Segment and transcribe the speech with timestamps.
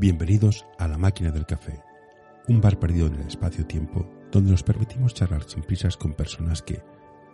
[0.00, 1.82] Bienvenidos a La Máquina del Café,
[2.46, 6.84] un bar perdido en el espacio-tiempo donde nos permitimos charlar sin prisas con personas que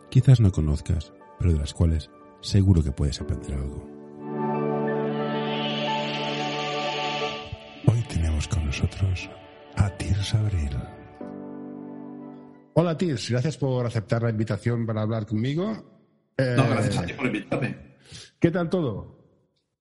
[0.08, 2.08] quizás no conozcas, pero de las cuales
[2.40, 3.86] seguro que puedes aprender algo.
[7.86, 9.28] Hoy tenemos con nosotros
[9.76, 10.74] a Tirs Abril.
[12.72, 15.66] Hola Tirs, gracias por aceptar la invitación para hablar conmigo.
[16.38, 17.98] no, gracias a ti por invitarme.
[18.40, 19.23] ¿Qué tal todo?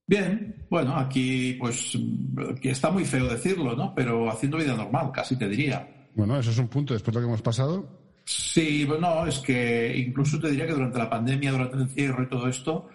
[0.06, 1.96] Bien, bueno, aquí pues
[2.60, 3.94] que está muy feo decirlo, ¿no?
[3.94, 5.88] Pero haciendo vida normal, casi te diría.
[6.14, 7.88] Bueno, eso es un punto después de lo que hemos pasado.
[8.26, 12.28] Sí, bueno, es que incluso te diría que durante la pandemia, durante el encierro y
[12.28, 12.88] todo esto,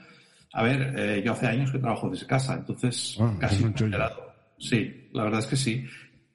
[0.53, 3.73] a ver, eh, yo hace años que trabajo desde casa, entonces Ah, casi un
[4.57, 5.85] Sí, la verdad es que sí.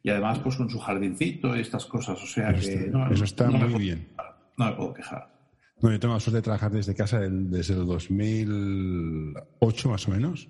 [0.02, 3.10] Y además, pues con su jardincito y estas cosas, o sea Eso que está- no,
[3.12, 4.08] eso está no me muy puedo bien.
[4.10, 5.34] quejar, No me puedo quejar.
[5.80, 10.48] Bueno, yo tengo la suerte de trabajar desde casa desde el 2008 más o menos,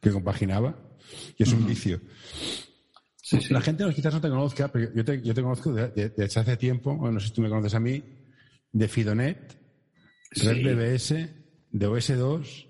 [0.00, 0.76] que compaginaba,
[1.36, 2.00] y es un vicio.
[3.22, 3.52] Sí, sí.
[3.54, 6.08] La gente no- quizás no te conozca, pero yo te, yo te conozco de- de-
[6.10, 8.02] desde hace tiempo, bueno, no sé si tú me conoces a mí,
[8.72, 9.58] de Fidonet,
[10.32, 10.46] Sí.
[10.46, 11.10] Red BBS,
[11.72, 12.66] de OS2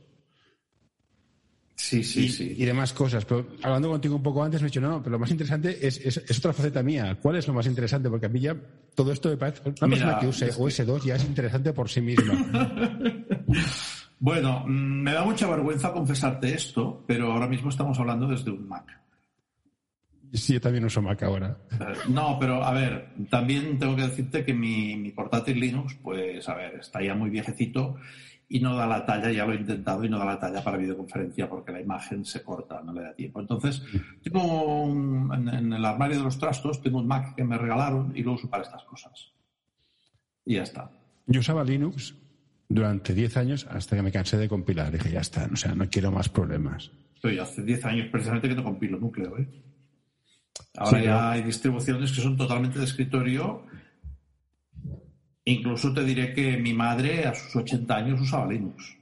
[1.76, 2.54] Sí, sí, y, sí.
[2.58, 3.24] y demás cosas.
[3.24, 5.78] Pero hablando contigo un poco antes me he dicho, no, no, pero lo más interesante
[5.86, 7.18] es, es, es otra faceta mía.
[7.22, 8.10] ¿Cuál es lo más interesante?
[8.10, 8.54] Porque a mí ya
[8.94, 9.62] todo esto me parece...
[9.64, 12.34] Una Mira, persona que use es que- OS2 ya es interesante por sí misma.
[14.20, 18.68] Bueno, mm, me da mucha vergüenza confesarte esto, pero ahora mismo estamos hablando desde un
[18.68, 18.86] Mac.
[20.32, 21.56] sí, yo también uso Mac ahora.
[21.72, 26.48] Eh, No, pero a ver, también tengo que decirte que mi, mi portátil Linux, pues
[26.48, 27.96] a ver, está ya muy viejecito
[28.48, 30.76] y no da la talla, ya lo he intentado y no da la talla para
[30.76, 33.40] videoconferencia porque la imagen se corta, no le da tiempo.
[33.40, 33.82] Entonces,
[34.22, 38.12] tengo un- en, en el armario de los trastos, tengo un Mac que me regalaron
[38.14, 39.32] y lo uso para estas cosas.
[40.44, 40.90] Y ya está.
[41.26, 42.14] Yo usaba Linux
[42.70, 44.90] durante 10 años hasta que me cansé de compilar.
[44.90, 46.90] Dije, ya está, o sea, no quiero más problemas.
[47.22, 49.46] Yo hace 10 años precisamente que no compilo núcleo, ¿eh?
[50.76, 53.66] Ahora Sí, ya hay distribuciones que son totalmente de escritorio.
[55.44, 58.96] Incluso te diré que mi madre a sus 80 años usaba Linux.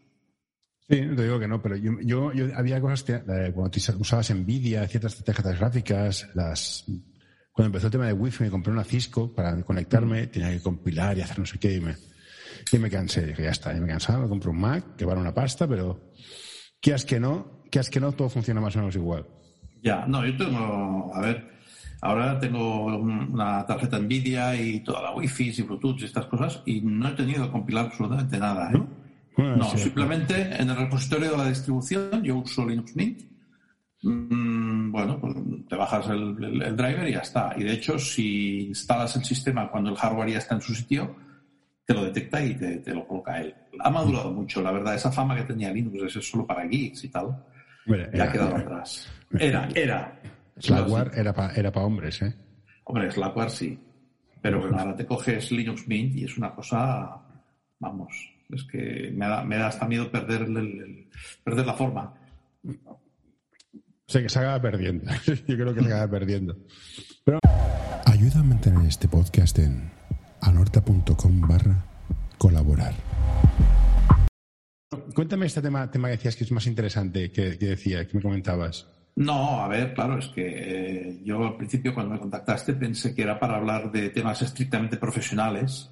[0.89, 3.79] Sí, te digo que no, pero yo, yo, yo- había cosas que eh, cuando te
[3.99, 6.85] usabas Nvidia, ciertas tarjetas gráficas, las
[7.53, 11.19] cuando empezó el tema de Wi-Fi me compré una Cisco para conectarme, tenía que compilar
[11.19, 11.97] y hacer no sé qué y me,
[12.73, 13.27] y me cansé.
[13.27, 16.13] Dije, ya está, ya me cansaba, me compré un Mac, que vale una pasta, pero
[16.81, 19.27] quieras que no, quieras que no, todo funciona más o menos igual.
[19.83, 21.49] Ya, no, yo tengo, a ver,
[22.01, 26.63] ahora tengo un- una tarjeta Nvidia y toda la Wi-Fi y Bluetooth y estas cosas
[26.67, 28.83] y no he tenido que compilar absolutamente nada, ¿eh?
[29.37, 33.23] Bueno, No, sí, simplemente en el repositorio de la distribución yo uso Linux Mint.
[34.03, 35.35] Mm, bueno, pues
[35.69, 37.55] te bajas el, el- el driver y ya está.
[37.57, 41.15] Y de hecho, si instalas el sistema cuando el hardware ya está en su sitio,
[41.89, 43.55] te lo detecta y te, te lo coloca él.
[43.81, 44.95] Ha madurado mucho, la verdad.
[44.95, 47.29] Esa fama que tenía Linux de ser solo para geeks y tal,
[47.87, 49.11] Hombre, ya ha era- quedado atrás.
[49.39, 50.21] Era, era.
[50.59, 52.35] Slackware era para era pa hombres, ¿eh?
[52.85, 53.79] Hombre, Slackware sí.
[54.43, 57.23] Pero bueno, ahora te coges Linux Mint y es una cosa,
[57.81, 58.15] vamos,
[58.51, 61.09] es que me da, me da hasta miedo perder, el- el-
[61.43, 62.13] perder la forma.
[62.87, 63.01] O
[64.11, 65.11] sea, que se acaba perdiendo.
[65.47, 66.55] Yo creo que se acaba perdiendo.
[67.25, 67.39] Pero...
[68.05, 69.91] Ayuda a mantener este podcast en
[70.41, 71.85] anorta.com barra
[72.39, 72.95] colaborar.
[75.15, 78.23] Cuéntame este tema, tema que decías que es más interesante, que, que decía, que me
[78.23, 78.87] comentabas.
[79.17, 83.23] No, a ver, claro, es que eh, yo al principio cuando me contactaste pensé que
[83.23, 85.91] era para hablar de temas estrictamente profesionales.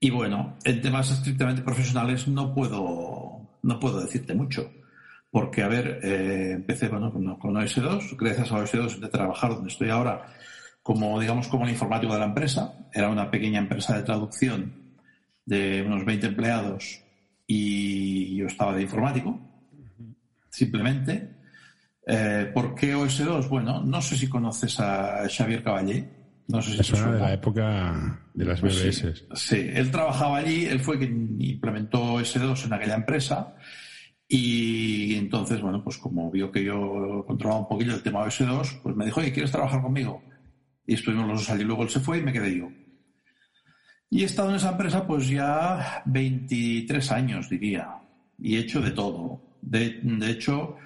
[0.00, 4.72] Y bueno, en temas estrictamente profesionales no puedo, no puedo decirte mucho.
[5.30, 9.68] Porque, a ver, eh, empecé bueno, con, con OS2, gracias a OS2 de trabajar donde
[9.68, 10.24] estoy ahora
[10.84, 12.74] como, digamos, como el informático de la empresa.
[12.92, 14.92] Era una pequeña empresa de traducción
[15.46, 17.00] de unos 20 empleados
[17.46, 19.40] y yo estaba de informático,
[20.50, 21.30] simplemente.
[22.06, 23.48] Eh, ¿Por qué OS2?
[23.48, 26.06] Bueno, no sé si conoces a Xavier Caballé.
[26.48, 29.14] No sé si Me te suena de la época de las Pues BBS.
[29.16, 33.54] sí, sí, él trabajaba allí, él fue quien implementó S2 en aquella empresa
[34.28, 38.82] y entonces, bueno, pues como vio que yo controlaba un poquillo el tema de S2,
[38.82, 40.22] pues me dijo, oye, ¿quieres trabajar conmigo?
[40.86, 42.68] Y estuvimos los dos allí, luego él se fue y me quedé yo.
[44.10, 47.88] Y he estado en esa empresa pues ya 23 años, diría,
[48.38, 49.42] y he hecho de todo.
[49.62, 50.76] De, de hecho,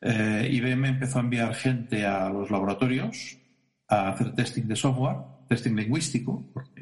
[0.00, 3.38] eh, IBM empezó a enviar gente a los laboratorios
[3.88, 5.16] a hacer testing de software,
[5.48, 6.80] testing lingüístico, porque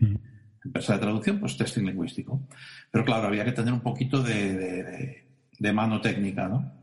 [0.65, 2.47] empresa de traducción, pues testing lingüístico.
[2.91, 5.27] Pero claro, había que tener un poquito de, de- de-
[5.59, 6.80] de mano técnica, ¿no?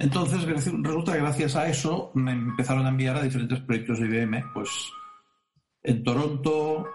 [0.00, 4.50] Entonces, resulta que gracias a eso me empezaron a enviar a diferentes proyectos de IBM,
[4.54, 4.70] pues
[5.82, 6.86] en Toronto,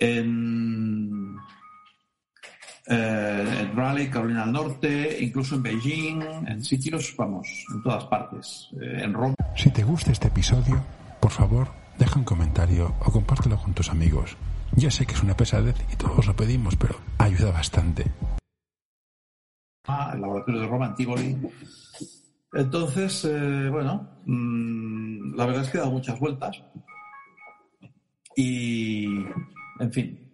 [0.00, 1.36] en,
[2.88, 8.68] eh, en Raleigh, Carolina del Norte, incluso en Beijing, en sitios, vamos, en todas partes,
[8.82, 9.36] eh, en Roma.
[9.54, 10.84] Si te gusta este episodio,
[11.20, 11.68] por favor,
[12.00, 14.36] deja un comentario o compártelo con tus amigos.
[14.72, 18.10] Ya sé que es una pesadez y todos lo pedimos, pero ayuda bastante.
[19.86, 21.38] Ah, el laboratorio de Roma, Antigoli.
[22.54, 26.62] Entonces, eh, bueno, mm, la verdad es que he dado muchas vueltas.
[28.36, 29.06] Y,
[29.80, 30.32] en fin,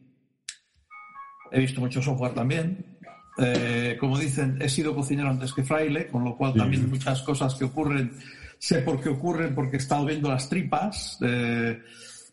[1.50, 2.98] he visto mucho software también.
[3.38, 7.54] Eh, como dicen, he sido cocinero antes que fraile, con lo cual también muchas cosas
[7.54, 8.12] que ocurren,
[8.58, 11.18] sé por qué ocurren, porque he estado viendo las tripas.
[11.22, 11.80] Eh,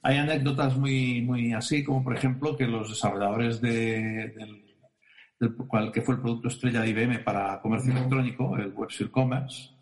[0.03, 4.65] hay anécdotas muy, muy así, como por ejemplo que los desarrolladores de, del,
[5.39, 9.76] del cual, que fue el producto estrella de IBM para comercio electrónico, el Web Commerce,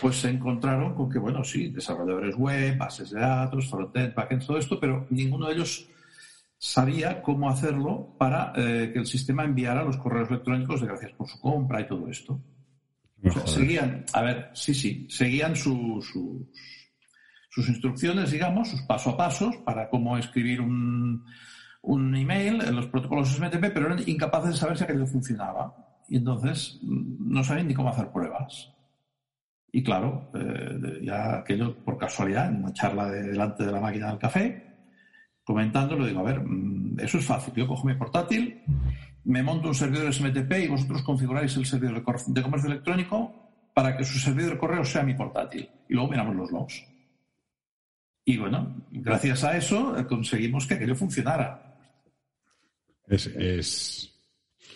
[0.00, 4.58] pues se encontraron con que, bueno, sí, desarrolladores web, bases de datos, frontend, backend, todo
[4.58, 5.88] esto, pero ninguno de ellos
[6.56, 11.28] sabía cómo hacerlo para eh, que el sistema enviara los correos electrónicos de gracias por
[11.28, 12.40] su compra y todo esto.
[13.46, 16.12] seguían, a ver, sí, sí, seguían sus,
[17.50, 21.24] sus instrucciones, digamos, sus paso a pasos para cómo escribir un,
[21.82, 25.74] un email en los protocolos SMTP, pero eran incapaces de saber si aquello funcionaba.
[26.08, 28.72] Y entonces mm, no sabían ni cómo hacer pruebas.
[29.74, 34.08] Y claro, eh, ya aquello por casualidad, en una charla de, delante de la máquina
[34.08, 34.62] del café,
[35.42, 37.54] comentando, le digo, a ver, mm, eso es fácil.
[37.54, 38.62] Yo cojo mi portátil,
[39.24, 43.42] me monto un servidor SMTP y vosotros configuráis el servidor de comercio electrónico
[43.74, 45.68] para que su servidor de correo sea mi portátil.
[45.88, 46.84] Y luego miramos los logs.
[48.24, 51.76] Y bueno, gracias a eso eh, conseguimos que aquello funcionara.
[53.08, 54.11] Es...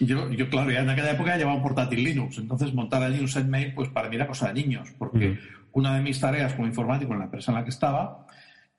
[0.00, 3.28] Yo, yo, claro, ya en aquella época llevaba un portátil Linux, entonces montar allí un
[3.28, 5.38] setmail, pues para mí era cosa de niños, porque
[5.72, 8.26] una de mis tareas como informático en la empresa en la que estaba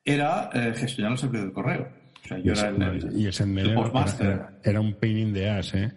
[0.04, 1.88] era eh, gestionar el servidor de correo.
[2.24, 3.70] O sea, yo y era el, el, y el setmail
[4.20, 5.92] era, era, un pain in the ass, ¿eh?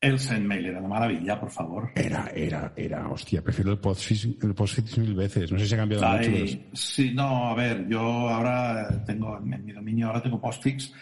[0.00, 1.90] El Sendmail era una maravilla, por favor.
[1.94, 5.50] Era, era, era, hostia, prefiero el Postfix, el postfix mil veces.
[5.50, 6.58] No sé si ha cambiado mucho.
[6.74, 10.92] Sí, no, a ver, yo ahora tengo, en mi dominio ahora tengo Postfix,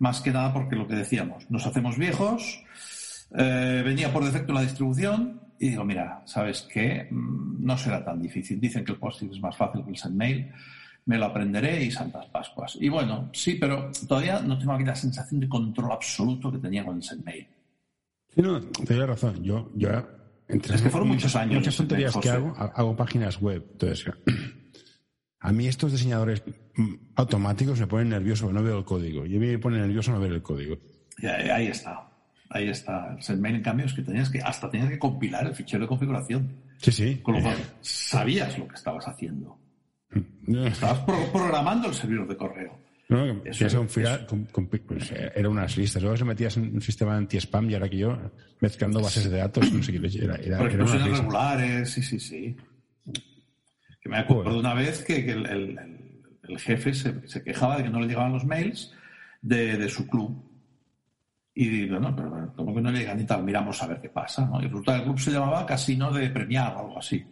[0.00, 2.62] más que nada porque lo que decíamos, nos hacemos viejos,
[3.36, 7.06] eh, venía por defecto la distribución y digo, mira, ¿sabes qué?
[7.10, 8.58] No será tan difícil.
[8.58, 10.50] Dicen que el Postfix es más fácil que el Sendmail
[11.04, 12.76] me lo aprenderé y Santas Pascuas.
[12.80, 16.84] Y bueno, sí, pero todavía no tengo aquí la sensación de control absoluto que tenía
[16.84, 17.46] con el Sendmail.
[18.34, 19.42] Sí, no, tienes razón.
[19.42, 19.90] Yo, yo
[20.48, 21.56] entre es que fueron muchos años.
[21.56, 23.64] Muchas tonterías que hago, hago páginas web.
[23.72, 24.12] Entonces,
[25.40, 26.42] a mí estos diseñadores
[27.16, 29.24] automáticos me ponen nervioso, no veo el código.
[29.24, 30.78] Y a mí me pone nervioso no ver el código.
[31.22, 32.08] Ahí está.
[32.50, 33.14] Ahí está.
[33.16, 35.88] El setmail, en cambio, es que tenías que, hasta tenías que compilar el fichero de
[35.88, 36.56] configuración.
[36.78, 37.20] Sí, sí.
[37.22, 39.58] Con lo cual, sabías lo que estabas haciendo.
[40.46, 42.78] Estabas pro programando el servidor de correo.
[43.08, 46.00] No, eso, es un pues, era unas listas.
[46.02, 48.16] Luego se metías en un sistema anti-spam y ahora que yo,
[48.60, 52.56] mezclando bases de datos, no sé qué, era, era, era unas regulares, sí, sí, sí.
[54.00, 55.78] Que me acuerdo de una vez que, que el, el,
[56.48, 58.92] el, jefe se, se, quejaba de que no le llegaban los mails
[59.42, 60.42] de, de su club.
[61.54, 64.08] Y digo, no, pero como que no le llegan y tal, miramos a ver qué
[64.08, 64.46] pasa.
[64.46, 64.60] ¿no?
[64.60, 67.24] Y resulta que el club se llamaba Casino de Premiar o algo así.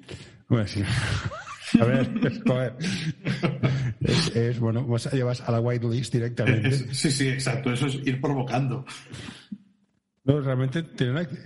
[0.49, 0.82] Bueno, sí.
[1.81, 2.76] A ver, joder.
[4.00, 6.94] Es, es, bueno, vas, llevas a la whitelist directamente.
[6.94, 7.73] Sí, sí, exacto.
[7.73, 8.85] Eso es ir provocando.
[10.25, 10.85] No, realmente,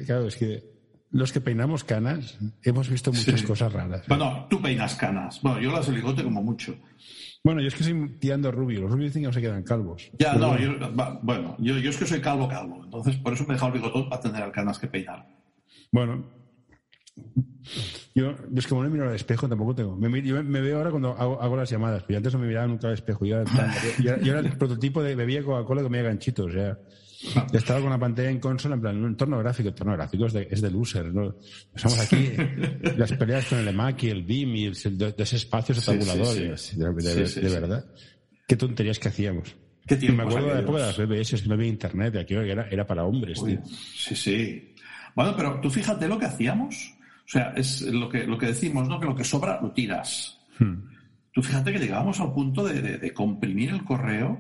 [0.04, 0.71] claro, es que
[1.12, 3.46] los que peinamos canas hemos visto muchas sí.
[3.46, 4.06] cosas raras.
[4.08, 5.40] Bueno, tú peinas canas.
[5.42, 6.74] Bueno, yo las ligote como mucho.
[7.44, 8.80] Bueno, yo es que soy tirando rubio.
[8.80, 10.10] Los rubios dicen que no se quedan calvos.
[10.18, 10.78] Ya, no, bueno.
[10.78, 12.82] Yo, bueno, yo, yo es que soy calvo calvo.
[12.84, 15.26] Entonces, por eso me he dejado el bigotón para tener canas que peinar.
[15.90, 16.24] Bueno,
[18.14, 19.96] yo, es como no me miro al espejo, tampoco tengo.
[19.96, 22.66] Me, yo me veo ahora cuando hago, hago, las llamadas, pero antes no me miraba
[22.66, 23.24] nunca al espejo.
[23.24, 23.44] Yo,
[24.02, 26.46] yo, yo era el prototipo de bebía Coca-Cola que me ganchitos.
[26.46, 26.78] O sea,
[27.22, 29.68] yo estaba con la pantalla en consola, en plan, un entorno gráfico.
[29.68, 31.12] El entorno gráfico es de, es de loser.
[31.12, 31.36] ¿no?
[31.74, 32.32] Estamos aquí,
[32.96, 36.26] las peleas con el EMAC y el BIM y el, de, de ese espacio tabulador.
[36.26, 36.76] Sí, sí, sí.
[36.76, 37.84] De, de, de verdad.
[38.46, 39.56] Qué tonterías que hacíamos.
[39.86, 42.34] ¿Qué y me acuerdo de la época de las BBS, que no había internet, aquí
[42.34, 43.38] era, era para hombres.
[43.40, 43.66] Uy, tío.
[43.66, 44.74] Sí, sí.
[45.14, 46.94] Bueno, pero tú fíjate lo que hacíamos.
[47.24, 49.00] O sea, es lo que, lo que decimos, ¿no?
[49.00, 50.38] Que lo que sobra lo tiras.
[50.58, 50.74] Hmm.
[51.32, 54.38] Tú fíjate que llegábamos al punto de, de comprimir el correo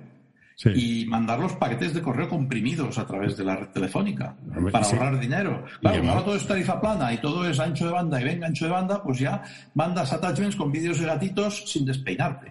[0.56, 0.70] sí.
[0.74, 4.36] y mandar los paquetes de correo comprimidos a través de la red telefónica
[4.70, 4.96] para sí.
[4.96, 5.64] ahorrar dinero.
[5.80, 8.46] Claro, como ahora todo es tarifa plana y todo es ancho de banda y venga
[8.46, 9.42] ancho de banda, pues ya
[9.74, 12.50] mandas attachments con vídeos de gatitos sin despeinarte.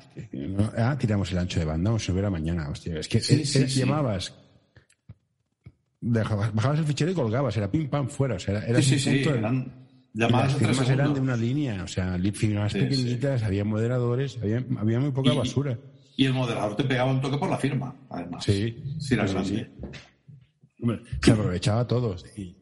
[0.78, 3.00] Ah, tiramos el ancho de banda, vamos a ver a mañana, hostia.
[3.00, 4.34] Es que sí, sí, llamabas
[6.02, 9.00] dejabas, bajabas el fichero y colgabas, era pim pam fuera, o sea, era, era sí,
[9.00, 9.72] sí, sí, eran
[10.14, 15.12] llamadas firmas eran de una línea, o sea, firmas pequeñitas, había moderadores, había, había muy
[15.12, 15.78] poca y, basura.
[16.18, 18.44] Y el moderador te pegaba un toque por la firma, además.
[18.44, 18.78] Sí.
[19.00, 19.72] Si era grande.
[20.82, 22.26] Hombre, se aprovechaba a todos.
[22.38, 22.58] Y,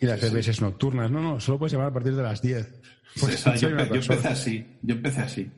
[0.00, 1.10] y las CBS nocturnas.
[1.10, 2.80] No, no, solo puedes llamar a partir de las 10.
[3.20, 4.66] Pues yo, yo, empecé así.
[4.82, 5.48] Yo empecé así.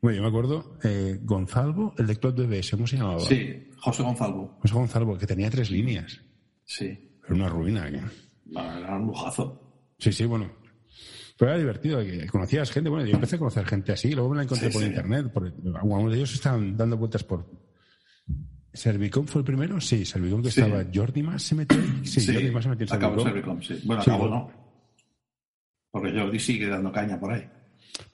[0.00, 3.18] Bueno, yo me acuerdo, eh, Gonzalvo, el de Club BBS, ¿cómo se llamaba?
[3.18, 4.56] Sí, José Gonzalvo.
[4.60, 6.20] José Gonzalvo, que tenía tres líneas.
[6.64, 6.86] Sí.
[7.24, 7.88] Era una ruina.
[7.88, 8.00] ¿eh?
[8.52, 9.60] Era un lujazo.
[9.98, 10.50] Sí, sí, bueno.
[11.40, 12.90] Pero era divertido, conocías gente.
[12.90, 14.88] Bueno, yo empecé a conocer gente así, luego me la encontré Sí, por sí.
[14.88, 15.32] internet.
[15.32, 17.50] Por, algunos de ellos estaban dando vueltas por.
[18.72, 19.80] ¿Servicom fue el primero?
[19.80, 20.60] Sí, Servicom que Sí.
[20.60, 20.84] estaba.
[20.94, 21.78] ¿Jordi más se metió?
[22.04, 23.60] Sí, Jordi más se metió en acabó en Servicom.
[23.62, 23.86] Servicom, sí.
[23.86, 24.50] Bueno, acabó no.
[25.90, 27.48] Porque Jordi sigue dando caña por ahí.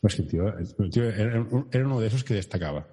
[0.01, 2.87] Pues que tío, el tío era, era uno de esos que destacaba.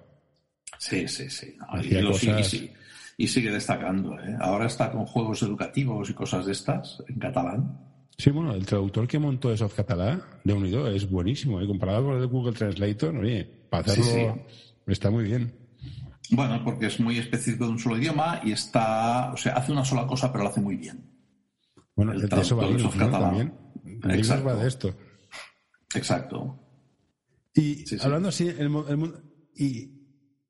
[0.78, 1.56] Sí, sí, sí.
[1.58, 2.74] No, y, lo cosas- sigue-
[3.16, 4.18] y sigue destacando.
[4.20, 4.36] ¿eh?
[4.40, 7.78] Ahora está con juegos educativos y cosas de estas en catalán.
[8.16, 11.60] Sí, bueno, el traductor que montó eso catalá de Unido es buenísimo.
[11.60, 11.66] ¿eh?
[11.66, 14.46] Comparado con el de Google Translator, oye, para Sí, hacerlo
[14.86, 15.52] está muy bien.
[16.30, 19.84] Bueno, porque es muy específico de un solo idioma y está, o sea, hace una
[19.84, 21.04] sola cosa, pero lo hace muy bien.
[21.96, 22.90] Bueno, El de eso va de ¿no?
[22.90, 23.54] catalán.
[24.00, 24.18] También.
[24.18, 24.44] Exacto.
[24.46, 24.94] va de esto.
[25.94, 26.60] Exacto.
[27.54, 29.20] Y Sí, hablando así, el, el mundo-
[29.56, 29.90] y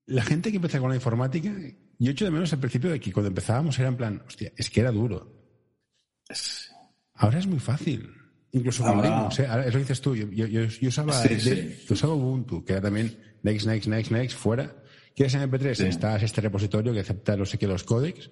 [0.07, 1.53] la gente que empezó con la informática,
[1.99, 4.71] yo echo de menos al principio de que cuando empezábamos era en plan, hostia, es
[4.71, 5.33] que era duro.
[6.29, 6.64] Es-
[7.15, 8.11] Ahora es muy fácil.
[8.53, 9.47] Incluso con Ahora- Linux, ¿eh?
[9.47, 10.15] Ahora, es lo que dices tú.
[10.15, 11.85] Yo, yo, yo- usaba, Sí, de- sí.
[11.89, 14.75] yo usaba Ubuntu, que era también next, next, next, next, fuera.
[15.15, 15.75] ¿Quieres MP3?
[15.75, 15.87] Sí.
[15.87, 18.31] Estás este repositorio que acepta no sé qué los códecs.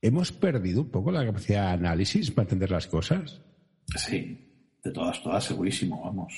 [0.00, 3.40] Hemos perdido un poco la capacidad de análisis para entender las cosas.
[3.96, 6.32] Sí, de todas, todas, segurísimo, vamos.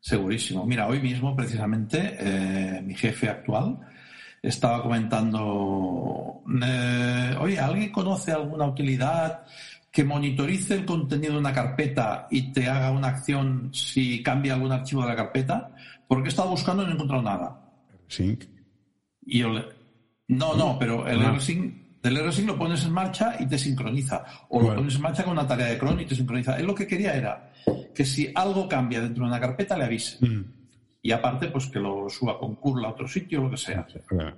[0.00, 0.66] Segurísimo.
[0.66, 3.78] Mira, hoy mismo, precisamente, eh, mi jefe actual
[4.48, 9.42] estaba comentando, eh, oye, ¿alguien conoce alguna utilidad
[9.90, 14.72] que monitorice el contenido de una carpeta y te haga una acción si cambia algún
[14.72, 15.70] archivo de la carpeta?
[16.06, 17.60] Porque he estado buscando y no he encontrado nada.
[18.08, 18.44] Sync.
[19.26, 19.64] Y yo le-
[20.28, 21.32] No, no, pero el Ah.
[21.32, 24.24] RSync, el RSync lo pones en marcha y te sincroniza.
[24.48, 26.58] O lo pones en marcha con una tarea de cron y te sincroniza.
[26.58, 27.52] Él lo que quería era
[27.94, 30.24] que si algo cambia dentro de una carpeta le avise.
[30.26, 30.44] Mm.
[31.04, 33.86] Y aparte, pues que lo suba con curl a otro sitio o lo que sea.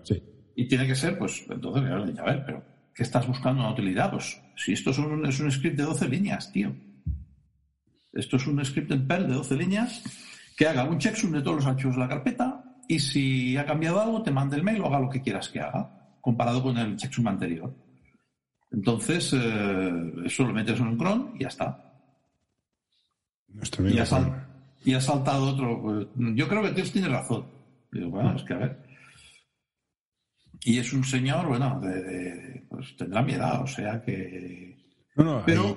[0.02, 0.20] Sí.
[0.56, 4.10] Y tiene que ser, pues, entonces, a ver, pero ¿qué estás buscando una utilidad?
[4.10, 6.74] Pues, si esto es un, es un script de 12 líneas, tío.
[8.12, 10.02] Esto es un script en Perl de 12 líneas
[10.56, 14.00] que haga un checksum de todos los archivos de la carpeta y si ha cambiado
[14.00, 16.96] algo, te mande el mail o haga lo que quieras que haga, comparado con el
[16.96, 17.72] checksum anterior.
[18.72, 21.92] Entonces, eh, eso lo metes en un cron y ya está.
[23.48, 24.42] Nuestro Y sal-
[24.84, 25.82] y ha saltado otro.
[25.82, 26.06] pues,
[26.36, 27.46] yo creo que Dios tiene razón.
[27.92, 28.86] Digo, bueno, es que a ver.
[30.64, 34.76] Y es un señor, bueno, de, de- pues tendrá mi edad, o sea que.
[35.16, 35.76] No, no, Pero- hay-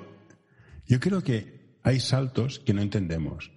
[0.86, 3.50] yo creo que hay saltos que no entendemos.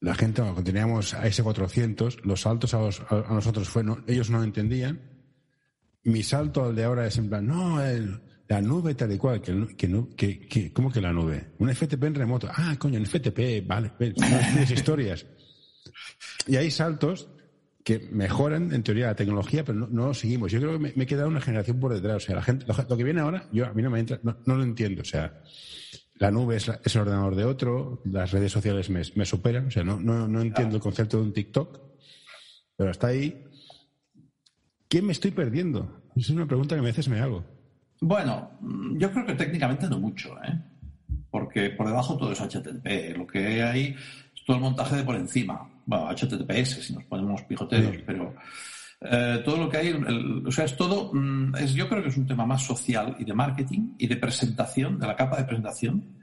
[0.00, 3.84] La gente, cuando teníamos a ese 400, los saltos a, los- a- a nosotros fue,
[3.84, 5.00] no- ellos no entendían.
[6.04, 9.40] Mi salto al de ahora es en plan, no, el- la nube tal y cual,
[9.40, 9.76] que,
[10.16, 11.52] que, que, ¿cómo que la nube?
[11.60, 12.48] Un FTP en remoto.
[12.52, 15.26] Ah, coño, en FTP, vale, no estudies historias.
[16.48, 17.28] Y hay saltos
[17.84, 20.50] que mejoran, en teoría, la tecnología, pero no, lo seguimos.
[20.50, 22.16] Yo creo que me, he quedado una generación por detrás.
[22.16, 24.34] O sea, la gente, lo, que viene ahora, yo a mí no me entra, no,
[24.44, 25.02] lo entiendo.
[25.02, 25.42] O sea,
[26.16, 29.68] la nube es, es el ordenador de otro, las redes sociales me, me superan.
[29.68, 31.78] O sea, no, no, no entiendo el concepto de un TikTok,
[32.76, 33.44] pero hasta ahí.
[34.88, 36.02] ¿Qué me estoy perdiendo?
[36.16, 37.59] Es una pregunta que a veces me hago.
[38.00, 40.58] Bueno, mm, yo creo que técnicamente no mucho, ¿eh?
[41.30, 43.16] Porque por debajo todo es HTTP.
[43.16, 43.94] Lo que hay
[44.34, 45.68] es todo el montaje de por encima.
[45.86, 48.02] Bueno, HTTPS, si nos ponemos pijoteros, Sí.
[48.06, 48.34] pero
[49.02, 52.10] eh, todo lo que hay, el- o sea, es todo, mm, es, yo creo que
[52.10, 55.44] es un tema más social y de marketing y de presentación, de la capa de
[55.44, 56.18] presentación,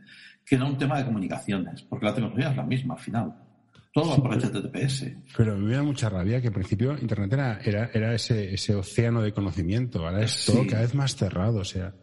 [0.45, 3.33] que no un tema de comunicaciones, porque la tecnología es la misma al final.
[3.97, 5.05] Todo va por HTTPS.
[5.35, 9.21] Pero me da mucha rabia que al principio Internet era, era, era ese, ese océano
[9.23, 10.05] de conocimiento.
[10.05, 10.51] Ahora es Sí.
[10.51, 11.59] todo cada vez más cerrado.
[11.59, 11.95] O sea,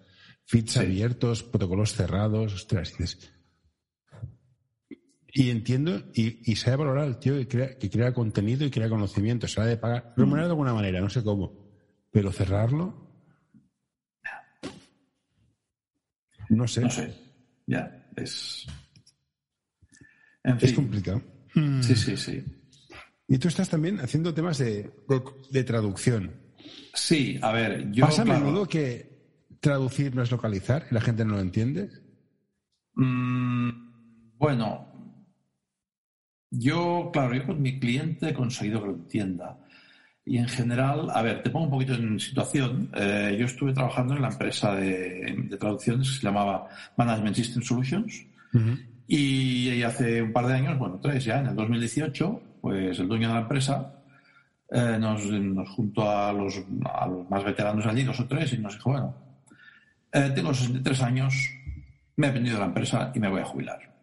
[0.44, 0.78] feeds Sí.
[0.80, 2.52] abiertos, protocolos cerrados.
[2.52, 3.30] Ostras, y dices-
[5.36, 8.88] Y entiendo y, y sabe valorar al tío que crea, que crea contenido y crea
[8.88, 9.46] conocimiento.
[9.48, 11.70] Se ha de pagar, remunerar de alguna manera, no sé cómo.
[12.10, 13.02] Pero cerrarlo.
[16.48, 16.80] No sé.
[16.82, 17.14] No sé,
[17.66, 18.66] ya, es...
[20.44, 20.90] En Es fin,
[21.54, 22.44] sí, sí, sí.
[23.28, 26.32] Y tú estás también haciendo temas de, de, de traducción.
[26.92, 28.04] Sí, a ver, yo...
[28.06, 29.14] ¿Pasa a claro, menudo que
[29.60, 31.90] traducir no es localizar y la gente no lo entiende?
[32.94, 33.70] Mm,
[34.36, 34.86] bueno,
[36.50, 39.58] yo, claro, yo con mi cliente he conseguido que lo entienda.
[40.26, 42.90] Y en general, a ver, te pongo un poquito en situación.
[42.94, 47.62] Eh, yo estuve trabajando en la empresa de, de traducciones que se llamaba Management System
[47.62, 48.26] Solutions.
[49.06, 53.28] Y hace un par de años, bueno, tres ya, en el 2018, pues el dueño
[53.28, 53.94] de la empresa
[54.70, 58.58] eh, nos, nos juntó a los, a los más veteranos allí, dos o tres, y
[58.58, 59.14] nos dijo, bueno,
[60.12, 61.34] eh, tengo 63 años,
[62.16, 63.94] me he vendido la empresa y me voy a jubilar.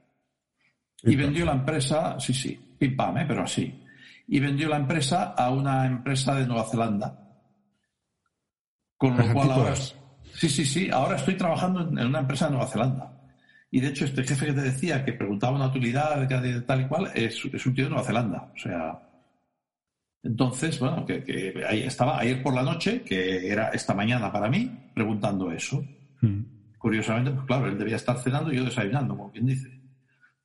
[1.04, 3.26] Y vendió la empresa, sí, sí, pim pam, ¿eh?
[3.28, 3.84] pero así.
[4.28, 7.18] Y vendió la empresa a una empresa de Nueva Zelanda.
[8.98, 9.76] Con lo cual ahora.
[9.76, 10.90] Sí, sí, sí.
[10.92, 13.21] Ahora estoy trabajando en una empresa de Nueva Zelanda.
[13.74, 16.88] Y de hecho, este jefe que te decía que preguntaba una utilidad de tal y
[16.88, 18.52] cual es, un tío de Nueva Zelanda.
[18.54, 19.08] O sea.
[20.22, 24.70] Entonces, bueno, que, ahí estaba ayer por la noche, que era esta mañana para mí,
[24.94, 25.84] preguntando eso.
[26.20, 26.42] Hmm.
[26.78, 29.82] Curiosamente, pues claro, él debía estar cenando y yo desayunando, como quien dice.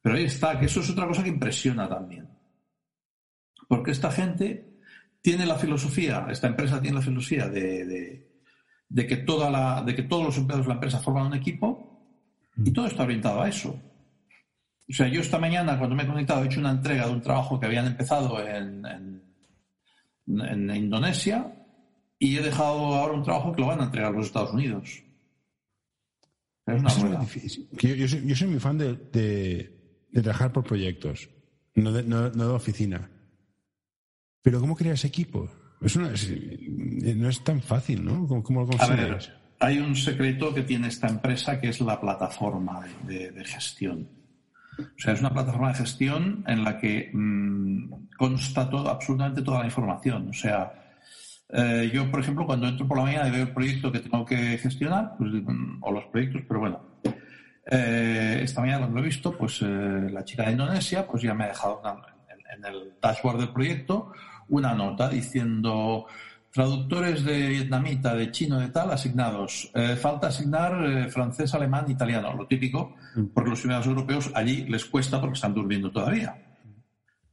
[0.00, 2.28] Pero ahí está, que eso es otra cosa que impresiona también.
[3.66, 4.78] Porque esta gente
[5.20, 8.22] tiene la filosofía, esta empresa tiene la filosofía de,
[8.88, 11.95] de, que, toda la, de que todos los empleados de la empresa forman un equipo
[12.64, 13.78] y todo está orientado a eso.
[14.88, 17.20] O sea, yo esta mañana, cuando me he conectado, he hecho una entrega de un
[17.20, 18.84] trabajo que habían empezado en,
[20.26, 21.52] en, Indonesia
[22.18, 25.02] y he dejado ahora un trabajo que lo van a entregar a los Estados Unidos.
[26.66, 27.68] Es una difícil.
[27.72, 31.28] Yo, soy, muy fan de, de, trabajar por proyectos,
[31.74, 33.10] no de, no, de oficina.
[34.42, 35.50] Pero ¿cómo creas equipo?
[35.80, 38.26] Es no es tan fácil, ¿no?
[38.42, 39.32] ¿Cómo, lo consideras?
[39.58, 44.08] Hay un secreto que tiene esta empresa que es la plataforma de, gestión.
[44.78, 49.60] O sea, es una plataforma de gestión en la que mm, consta todo, absolutamente toda
[49.60, 50.28] la información.
[50.28, 50.72] O sea,
[51.48, 54.24] eh, yo, por ejemplo, cuando entro por la mañana y veo el proyecto que tengo
[54.24, 56.80] que gestionar, pues, mm, o los proyectos, pero bueno,
[57.68, 61.34] eh, esta mañana cuando lo he visto, pues eh, la chica de Indonesia pues ya
[61.34, 64.12] me ha dejado en, el dashboard del proyecto
[64.48, 66.06] una nota diciendo
[66.56, 69.70] traductores de vietnamita, de chino, de tal, asignados.
[70.00, 73.26] falta asignar francés, alemán, italiano, lo típico, mm.
[73.34, 76.34] porque los ciudadanos europeos allí les cuesta porque están durmiendo todavía.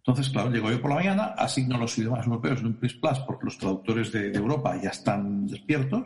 [0.05, 3.19] Entonces, claro, llego yo por la mañana, asigno los idiomas europeos en un PLIS Plus
[3.19, 6.03] porque los traductores de, Europa ya están despiertos.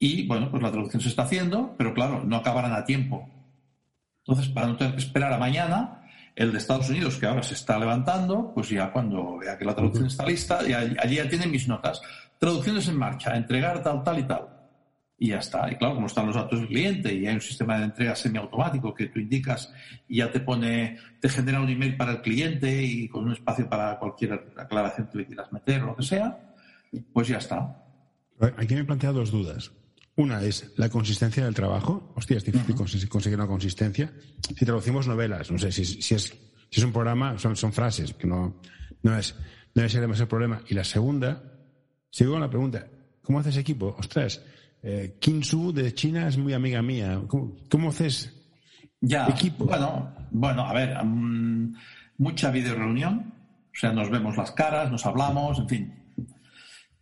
[0.00, 3.28] Y bueno, pues la traducción se está haciendo, pero claro, no acabarán a tiempo.
[4.26, 5.97] Entonces, para no tener que esperar a mañana,
[6.38, 9.74] el de Estados Unidos, que ahora se está levantando, pues ya cuando vea que la
[9.74, 12.00] traducción está lista, y allí ya tienen mis notas.
[12.38, 14.58] Traducciones en marcha, entregar tal, tal y tal
[15.18, 15.70] y ya está.
[15.70, 18.94] Y claro, como están los datos del cliente y hay un sistema de entrega semiautomático
[18.94, 19.72] que tú indicas
[20.06, 23.68] y ya te pone, te genera un email para el cliente y con un espacio
[23.68, 26.54] para cualquier aclaración que le quieras meter lo que sea,
[27.12, 27.84] pues ya está.
[28.56, 29.72] Aquí me he planteado dos dudas.
[30.18, 32.12] Una es la consistencia del trabajo.
[32.16, 34.12] Hostia, es difícil conseguir una consistencia.
[34.42, 36.24] Si traducimos novelas, no sé, si, si, es,
[36.68, 38.60] si es un programa, son, son frases, que no,
[39.04, 39.36] no es,
[39.76, 40.60] no es el problema.
[40.68, 41.40] Y la segunda,
[42.10, 42.88] sigo con la pregunta,
[43.22, 43.94] ¿cómo haces equipo?
[43.96, 44.42] Ostras,
[44.82, 47.22] eh, Su de China es muy amiga mía.
[47.28, 48.34] ¿Cómo, haces
[49.00, 49.66] ya, equipo?
[49.66, 51.76] Bueno, bueno, a ver, mm,
[52.16, 53.34] mucha video reunión,
[53.66, 56.07] o sea, nos vemos las caras, nos hablamos, en fin.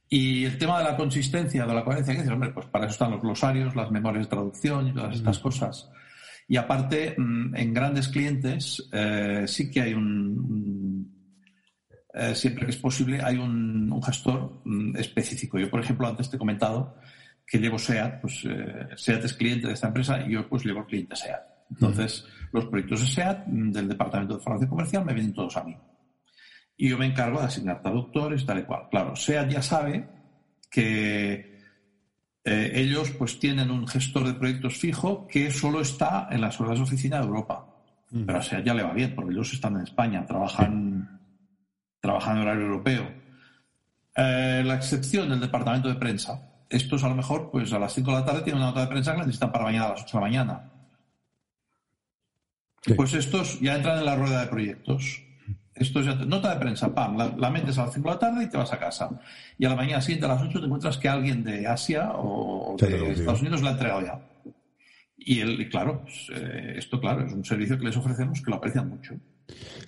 [0.09, 3.11] Y el tema de la consistencia, de la coherencia, ¿qué hombre, pues para eso están
[3.11, 5.91] los glosarios, las memorias de traducción y todas estas cosas.
[6.49, 11.13] Y aparte, mm, en grandes clientes eh, sí que hay un,
[12.15, 15.59] eh, siempre que es posible, hay un, un gestor mm, específico.
[15.59, 16.97] Yo, por ejemplo, antes te he comentado
[17.45, 20.81] que llevo SEAT, pues eh, SEAT es cliente de esta empresa y yo pues llevo
[20.81, 21.43] el cliente SEAT.
[21.71, 25.65] Entonces, los proyectos de SEAT mm, del Departamento de Formación Comercial me vienen todos a
[25.65, 25.77] mí.
[26.77, 28.89] Y yo me encargo de asignar traductores, tal y cual.
[28.91, 30.09] Claro, SEAT ya sabe
[30.71, 31.61] que
[32.45, 36.79] eh, ellos pues tienen un gestor de proyectos fijo que solo está en las horas
[36.79, 37.67] de oficina de Europa.
[38.09, 41.21] Pero a SEAT ya le va bien, porque ellos están en España, trabajan,
[42.01, 43.27] trabajan en horario europeo.
[44.15, 48.11] Eh, la excepción del departamento de prensa, estos a lo mejor, pues a las 5
[48.11, 50.17] de la tarde tienen una nota de prensa que necesitan para mañana a las 8
[50.17, 50.71] de la mañana.
[52.97, 55.23] Pues estos ya entran en la rueda de proyectos.
[55.77, 58.49] Estos ya nota de prensa, pam, la, metes a las 5 de la tarde y
[58.49, 59.11] te vas a casa.
[59.59, 62.77] Y a la mañana siguiente a las 8 te encuentras que alguien de Asia o
[62.79, 64.21] de Estados Unidos la ha entregado ya.
[65.19, 68.57] Y, el, claro, pues, eh, esto claro, es un servicio que les ofrecemos que lo
[68.57, 69.15] aprecian mucho.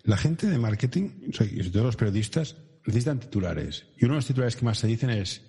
[0.05, 3.87] La gente de marketing, y sobre todo los periodistas, necesitan titulares.
[3.97, 5.43] Y uno de los titulares que más se dicen es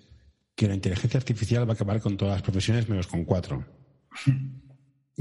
[0.54, 3.64] que la inteligencia artificial va a acabar con todas las profesiones menos con cuatro.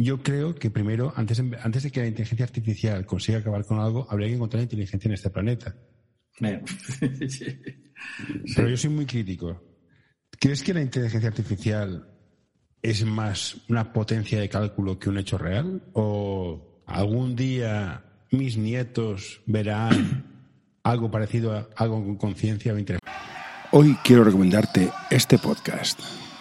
[0.01, 4.07] Yo creo que primero, antes, antes de que la inteligencia artificial consiga acabar con algo,
[4.09, 5.75] habría que encontrar inteligencia en este planeta.
[8.55, 9.61] Pero yo soy muy crítico.
[10.39, 12.07] ¿Crees que la inteligencia artificial
[12.81, 15.83] es más una potencia de cálculo que un hecho real?
[15.91, 23.01] ¿O algún día mis nietos verán algo parecido a algo con conciencia o interés?
[23.71, 25.99] Hoy quiero recomendarte este podcast.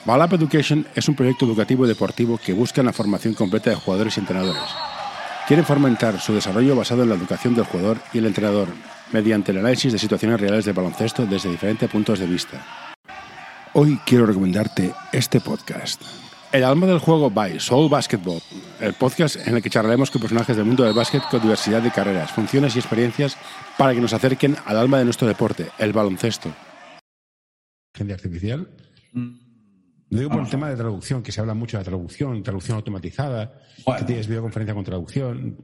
[0.09, 4.17] Balap Education es un proyecto educativo y deportivo que busca la formación completa de jugadores
[4.17, 4.63] y entrenadores.
[5.47, 8.69] Quieren fomentar su desarrollo basado en la educación del jugador y el entrenador,
[9.13, 12.65] mediante el análisis de situaciones reales de baloncesto desde diferentes puntos de vista.
[13.75, 16.01] Hoy quiero recomendarte este podcast.
[16.53, 18.41] El alma del juego by Soul Basketball,
[18.81, 21.91] el podcast en el que charlaremos con personajes del mundo del básquet con diversidad de
[21.91, 23.37] carreras, funciones y experiencias
[23.77, 26.51] para que nos acerquen al alma de nuestro deporte, el baloncesto.
[27.93, 28.69] Inteligencia artificial.
[30.11, 33.61] Lo digo por el tema de traducción, que se habla mucho de traducción, traducción automatizada,
[33.85, 34.01] Bueno.
[34.01, 35.57] que tienes videoconferencia con traducción.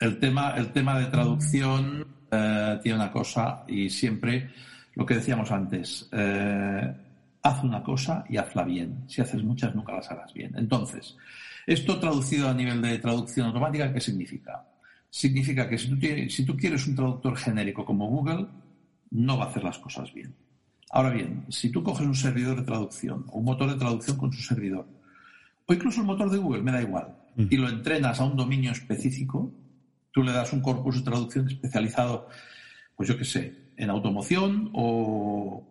[0.00, 4.50] El tema, el tema de traducción eh, tiene una cosa y siempre
[4.94, 6.92] lo que decíamos antes, eh,
[7.42, 9.04] haz una cosa y hazla bien.
[9.06, 10.52] Si haces muchas, nunca las harás bien.
[10.56, 11.16] Entonces,
[11.66, 14.64] esto traducido a nivel de traducción automática, ¿qué significa?
[15.08, 18.46] Significa que si tú, tienes- si tú quieres un traductor genérico como Google,
[19.12, 20.34] no va a hacer las cosas bien.
[20.92, 24.30] Ahora bien, si tú coges un servidor de traducción o un motor de traducción con
[24.30, 24.86] su servidor,
[25.66, 28.72] o incluso el motor de Google, me da igual, y lo entrenas a un dominio
[28.72, 29.50] específico,
[30.12, 32.28] tú le das un corpus de traducción especializado,
[32.94, 35.66] pues yo qué sé, en automoción o,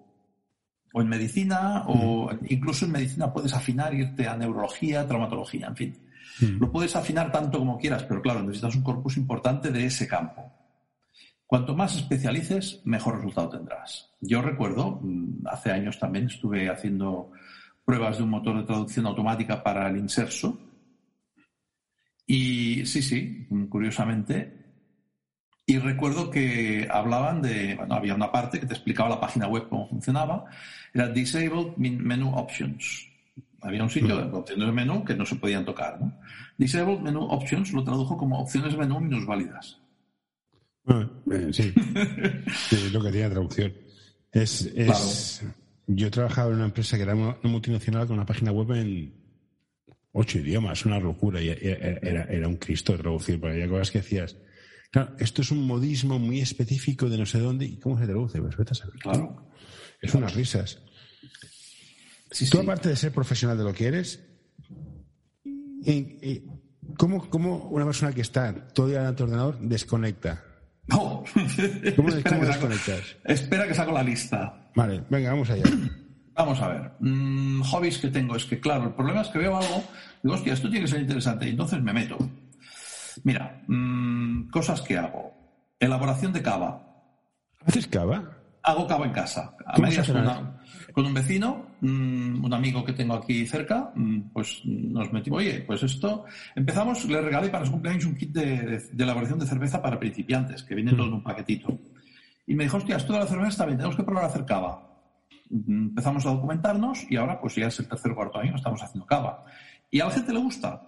[0.92, 5.98] o en medicina, o incluso en medicina puedes afinar, irte a neurología, traumatología, en fin.
[6.60, 10.52] Lo puedes afinar tanto como quieras, pero claro, necesitas un corpus importante de ese campo.
[11.52, 14.10] Cuanto más especialices, mejor resultado tendrás.
[14.22, 17.30] Yo recuerdo, mm, hace años también estuve haciendo
[17.84, 20.58] pruebas de un motor de traducción automática para el inserso.
[22.26, 24.78] Y sí, sí, mm, curiosamente.
[25.66, 29.68] Y recuerdo que hablaban de, bueno, había una parte que te explicaba la página web
[29.68, 30.46] cómo funcionaba.
[30.94, 33.10] Era Disabled Menu Options.
[33.60, 36.00] Había un sitio de opciones de menú que no se podían tocar.
[36.00, 36.18] ¿no?
[36.58, 39.81] Disabled Menu Options lo tradujo como opciones de menú minusválidas.
[40.94, 41.74] Ah, eh, sí.
[42.92, 43.74] Lo que tiene traducción.
[44.32, 45.42] Es, es-
[45.88, 49.14] Yo he trabajado en una empresa que era una multinacional con una página web en
[50.14, 51.42] ocho idiomas, una locura.
[51.42, 54.36] Y era, era- era un Cristo traducir, porque había cosas que decías.
[54.92, 57.66] Claro, esto es un modismo muy específico de no sé dónde.
[57.66, 58.42] ¿Y cómo se traduce?
[58.42, 58.96] Pues vete a saber.
[59.00, 59.50] Claro.
[60.02, 60.80] Es unas risas.
[62.32, 62.64] Sí, Tú, sí.
[62.64, 64.20] aparte de ser profesional de lo que eres,
[65.46, 66.44] ¿y- y
[66.98, 70.44] ¿cómo, cómo una persona que está todo el día delante del ordenador desconecta?
[70.88, 71.24] No.
[71.34, 72.22] ¿Cómo, espera, cómo que
[72.54, 73.18] saco, desconectas?
[73.26, 74.70] espera que saco la lista.
[74.76, 75.64] Vale, venga, vamos allá.
[76.34, 76.92] Vamos a ver.
[77.02, 78.36] Mm, hobbies que tengo.
[78.38, 79.84] Es que, claro, el problema es que veo algo.
[80.24, 81.46] Digo, hostia, esto tiene que ser interesante.
[81.46, 82.18] Y entonces me meto.
[83.26, 85.34] Mira, mm, cosas que hago.
[85.78, 86.82] Elaboración de cava.
[87.66, 88.32] ¿Haces cava?
[88.64, 89.56] Hago cava en casa.
[89.68, 90.61] A ¿Cómo medias se con, hace una-
[90.92, 95.62] con un vecino, mm, un amigo que tengo aquí cerca, mm, pues nos metimos, oye,
[95.62, 96.26] pues esto,
[96.56, 100.00] empezamos, le regalé para su cumpleaños un kit de, de- de elaboración de cerveza para
[100.00, 101.80] principiantes, que viene todo en un paquetito.
[102.48, 104.46] Y me dijo, hostia, esto de la cerveza está bien, tenemos que probar a hacer
[104.46, 104.88] cava.
[105.50, 108.82] Mm, Empezamos a documentarnos y ahora pues ya es el tercer o cuarto año, estamos
[108.82, 109.46] haciendo cava.
[109.90, 110.82] Y a la gente le gusta.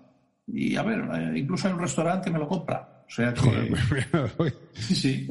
[0.48, 3.04] Y a ver, eh, incluso hay un restaurante que me lo compra.
[3.08, 3.39] O sea que...
[3.42, 5.28] Joder, Sí, sí.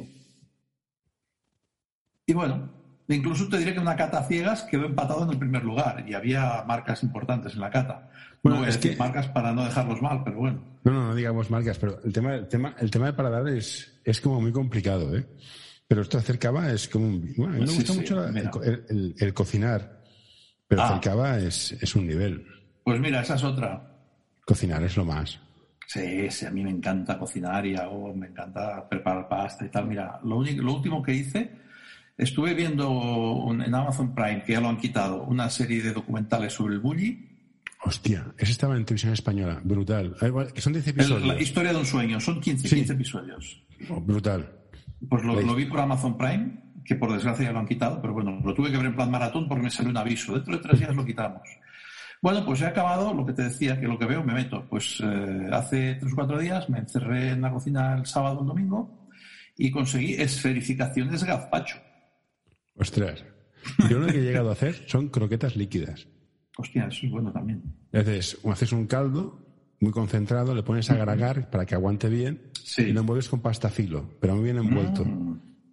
[2.26, 2.70] Y bueno,
[3.14, 6.62] incluso te diré que una cata ciegas quedó empatado en el primer lugar y había
[6.66, 8.08] marcas importantes en la cata.
[8.42, 10.62] Bueno, no voy a es decir que- marcas para no dejarlos mal, pero bueno.
[10.84, 14.00] No, no, no digamos marcas, pero el tema, el tema, el tema de paladar es,
[14.04, 15.26] es como muy complicado, ¿eh?
[15.86, 17.34] Pero esto cava es como un...
[17.36, 20.02] Bueno, a mí me Sí, gusta sí, mucho la- el, co- el- el- el cocinar,
[20.66, 20.86] pero Ah.
[20.88, 22.46] hacer cava es, es un nivel.
[22.82, 23.90] Pues mira, esa es otra.
[24.46, 25.38] Cocinar es lo más.
[25.86, 29.86] Sí, sí, a mí me encanta cocinar y hago, me encanta preparar pasta y tal.
[29.86, 31.50] Mira, lo, único, lo último que hice,
[32.16, 36.52] estuve viendo un- en Amazon Prime, que ya lo han quitado, una serie de documentales
[36.52, 37.28] sobre el bully.
[37.84, 40.14] Hostia, ese estaba en televisión española, brutal.
[40.20, 41.26] Ah, son 10 El- episodios.
[41.26, 42.76] la historia de un sueño, son 15, Sí.
[42.76, 43.62] 15 episodios.
[43.90, 44.48] Oh, brutal.
[45.08, 48.40] Pues lo vi por Amazon Prime, que por desgracia ya lo han quitado, pero bueno,
[48.44, 50.34] lo tuve que ver en plan maratón porque me salió un aviso.
[50.34, 51.42] Dentro de tres días lo quitamos.
[52.20, 54.64] Bueno, pues he acabado lo que te decía, que lo que veo me meto.
[54.70, 58.40] Pues eh, hace tres o cuatro días me encerré en la cocina el sábado o
[58.42, 59.08] el domingo
[59.58, 61.78] y conseguí esferificaciones de gazpacho.
[62.76, 63.24] Ostras.
[63.88, 66.06] Yo lo que he llegado a hacer son croquetas líquidas.
[66.58, 67.62] Hostia, eso es bueno también.
[67.92, 69.38] Haces, haces un caldo
[69.80, 72.82] muy concentrado, le pones a agregar para que aguante bien Sí.
[72.82, 75.04] y lo envuelves con pasta filo, pero muy bien envuelto.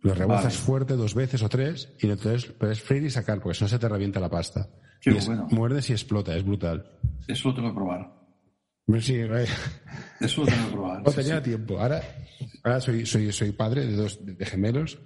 [0.02, 0.56] Lo rebozas Vale.
[0.56, 3.78] fuerte dos veces o tres y entonces puedes freír y sacar porque si no se
[3.80, 4.70] te revienta la pasta.
[5.02, 5.48] Qué Y es- bueno.
[5.52, 6.86] muerdes y explota, es brutal.
[7.28, 8.20] Eso lo tengo que probar.
[9.00, 9.46] Sí, eh,
[10.22, 11.02] Eso lo tengo que probar.
[11.06, 11.44] no sí, tenía sí.
[11.44, 11.80] tiempo.
[11.80, 12.02] Ahora,
[12.64, 15.00] ahora soy, soy, soy padre de dos de gemelos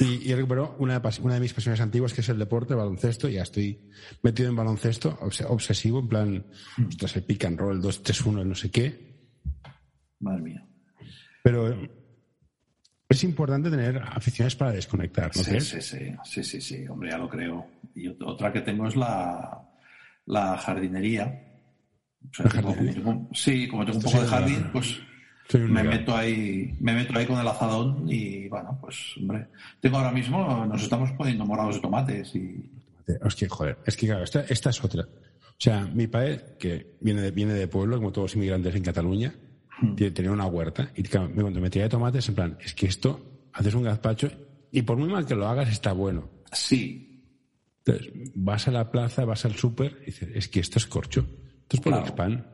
[0.00, 3.28] y, y he recuperado una, de mis pasiones antiguas que es el deporte, el baloncesto.
[3.28, 3.90] Ya estoy
[4.22, 6.86] metido en baloncesto, obs- obsesivo, en plan, Mm.
[6.88, 9.16] ostras, el pick and roll, el 2-3-1, el no sé qué.
[10.20, 10.66] Madre mía.
[11.42, 11.74] Pero
[13.08, 15.68] es importante tener aficiones para desconectar, ¿no Sí, crees?
[15.68, 17.66] sí, sí, sí, sí, sí, hombre, ya lo creo.
[17.94, 19.62] Y ot- otra que tengo es la,
[20.26, 21.44] la jardinería.
[23.32, 24.98] Sí, como tengo un poco de jardín, pues
[25.48, 29.48] Soy me meto ahí, me meto ahí con el azadón y bueno, pues hombre,
[29.80, 32.70] tengo ahora mismo, nos estamos poniendo morados de tomates y
[33.22, 35.08] Hostia, joder, es que claro, esta, esta es otra.
[35.56, 39.34] sea, mi padre, que viene de, viene de pueblo, como todos los inmigrantes en Cataluña,
[39.96, 43.48] tiene- tenía una huerta y claro, cuando me traía tomates, en plan, es que esto,
[43.54, 44.30] haces un gazpacho
[44.70, 46.28] y por muy mal que lo hagas, está bueno.
[46.52, 47.24] Sí,
[47.86, 51.20] Entonces, vas a la plaza, vas al súper y dices, es que esto es corcho.
[51.62, 52.06] Esto es por Claro.
[52.06, 52.46] el pan.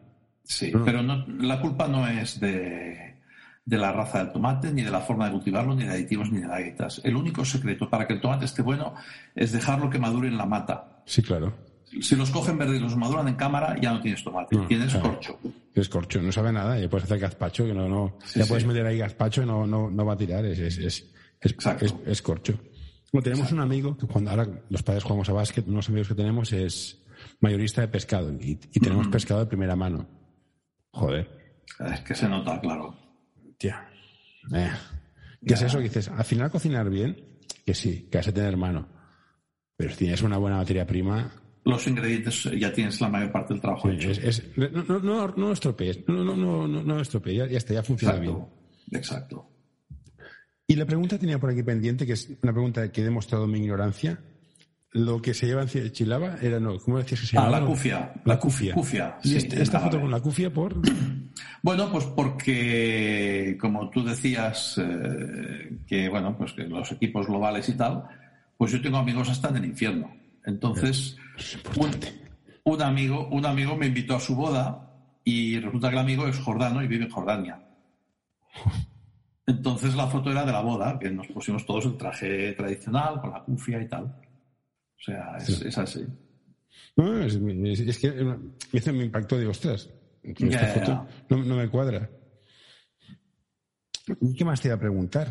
[0.45, 0.73] Sí.
[0.85, 3.17] Pero no, la culpa no es de,
[3.65, 6.41] de la raza del tomate, ni de la forma de cultivarlo, ni de aditivos, ni
[6.41, 7.01] de galletas.
[7.05, 8.95] El único secreto para que el tomate esté bueno
[9.35, 11.03] es dejarlo que madure en la mata.
[11.07, 11.55] Sí, claro.
[12.01, 15.11] Si los cogen verdes y los maduran en cámara, ya no tienes tomate, tienes claro.
[15.11, 15.39] corcho.
[15.75, 16.79] Es corcho, no sabe nada.
[16.79, 18.19] Ya puedes hacer gazpacho, que no, no.
[18.25, 18.49] Sí, ya sí.
[18.49, 20.45] puedes meter ahí gazpacho y no, no, no va a tirar.
[20.45, 21.05] Es, es, es,
[22.07, 22.59] es, corcho.
[23.13, 26.15] Bueno, tenemos un amigo que cuando ahora los padres jugamos a básquet, unos amigos que
[26.15, 27.01] tenemos es
[27.41, 30.07] mayorista de pescado y, y tenemos pescado de primera mano.
[30.95, 31.29] Joder,
[31.93, 32.97] Es que se nota, claro.
[33.59, 33.89] tía.
[34.55, 34.71] Eh.
[35.47, 36.09] ¿Qué es eso que dices?
[36.09, 38.89] Al final cocinar bien, que sí, que has de tener mano.
[39.77, 41.33] Pero si tienes una buena materia prima,
[41.65, 44.11] Los ingredientes eh, ya tienes la mayor parte del trabajo hecho.
[44.11, 47.75] es, es- no, no, no, estropees, no, no, no, no, no estropees, ya, ya está,
[47.75, 48.45] ya funciona bien.
[48.93, 49.51] Exacto.
[50.67, 53.59] Y la pregunta tenía por aquí pendiente, que es una pregunta que he demostrado mi
[53.59, 54.19] ignorancia.
[54.95, 57.61] Lo que se lleva en Chilaba era, no, ¿cómo decías que se Ah, llamaba?
[57.61, 58.13] la cufia.
[58.25, 58.75] La cufia.
[58.75, 60.75] Cufia, ¿Y sí, este- esta foto con la cufia por...?
[61.63, 67.73] Bueno, pues porque, como tú decías, eh, que bueno, pues que los equipos globales y
[67.73, 68.05] tal,
[68.57, 70.15] pues yo tengo amigos hasta en el infierno.
[70.45, 71.17] Entonces,
[71.77, 71.91] un,
[72.65, 74.93] un amigo, un amigo me invitó a su boda
[75.25, 77.59] y resulta que el amigo es jordano y vive en Jordania.
[79.47, 83.31] Entonces la foto era de la boda, que nos pusimos todos el traje tradicional, con
[83.31, 84.15] la cufia y tal.
[84.99, 86.05] O sea, es, es así.
[86.97, 88.37] No, es, es- es que me
[88.73, 89.91] hizo mi impacto de ostras.
[90.23, 91.07] Esta foto.
[91.29, 92.09] No, no me cuadra.
[94.21, 95.29] ¿Y qué más te iba a preguntar?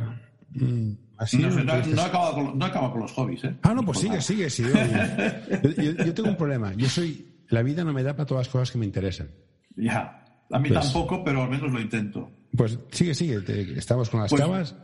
[0.50, 3.56] Mm, así No, sé, no, no he acabado con, no los hobbies, ¿eh?
[3.64, 4.70] Ah, no, pues sigue, sigue, sigue.
[5.64, 6.74] Yo, yo- yo tengo un problema.
[6.74, 7.30] Yo soy.
[7.50, 9.30] La vida no me da para todas las cosas que me interesan.
[9.76, 10.26] Ya.
[10.52, 12.32] A mí Pues- tampoco, pero al menos lo intento.
[12.56, 13.42] Pues sigue, sigue.
[13.42, 14.76] Te- estamos con las Pues- cavas,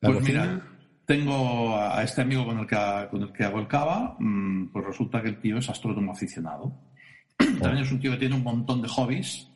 [0.00, 0.42] la Pues cocina.
[0.42, 0.73] mira,
[1.06, 2.76] tengo a este amigo con el que,
[3.10, 6.72] con el que hago el cava, mm, pues resulta que el tío es astrónomo aficionado.
[7.36, 9.48] También es un tío que tiene un montón de hobbies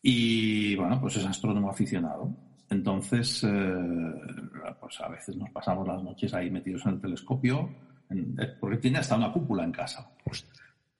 [0.00, 2.34] y, bueno, pues es astrónomo aficionado.
[2.70, 7.68] Entonces, eh, pues a veces nos pasamos las noches ahí metidos en el telescopio,
[8.10, 10.10] eh, porque tiene hasta una cúpula en casa.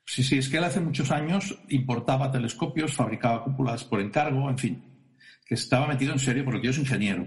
[0.05, 4.59] Sí, sí, es que él hace muchos años importaba telescopios, fabricaba cúpulas por encargo, en
[4.59, 4.85] fin,
[5.47, 7.27] que estaba metido en serio porque tío es ingeniero.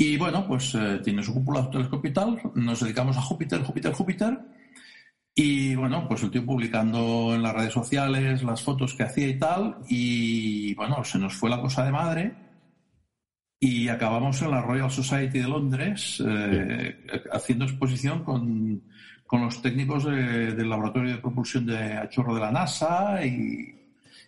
[0.00, 3.92] Y bueno, pues eh, tiene su cúpula, telescopio y tal, nos dedicamos a Júpiter, Júpiter,
[3.92, 4.38] Júpiter.
[5.34, 9.38] Y bueno, pues el tío publicando en las redes sociales las fotos que hacía y
[9.38, 12.34] tal, y bueno, se nos fue la cosa de madre
[13.60, 16.96] y acabamos en la Royal Society de Londres eh,
[17.32, 18.82] haciendo exposición con,
[19.26, 23.74] con los técnicos de- del laboratorio de propulsión de a chorro de la NASA y,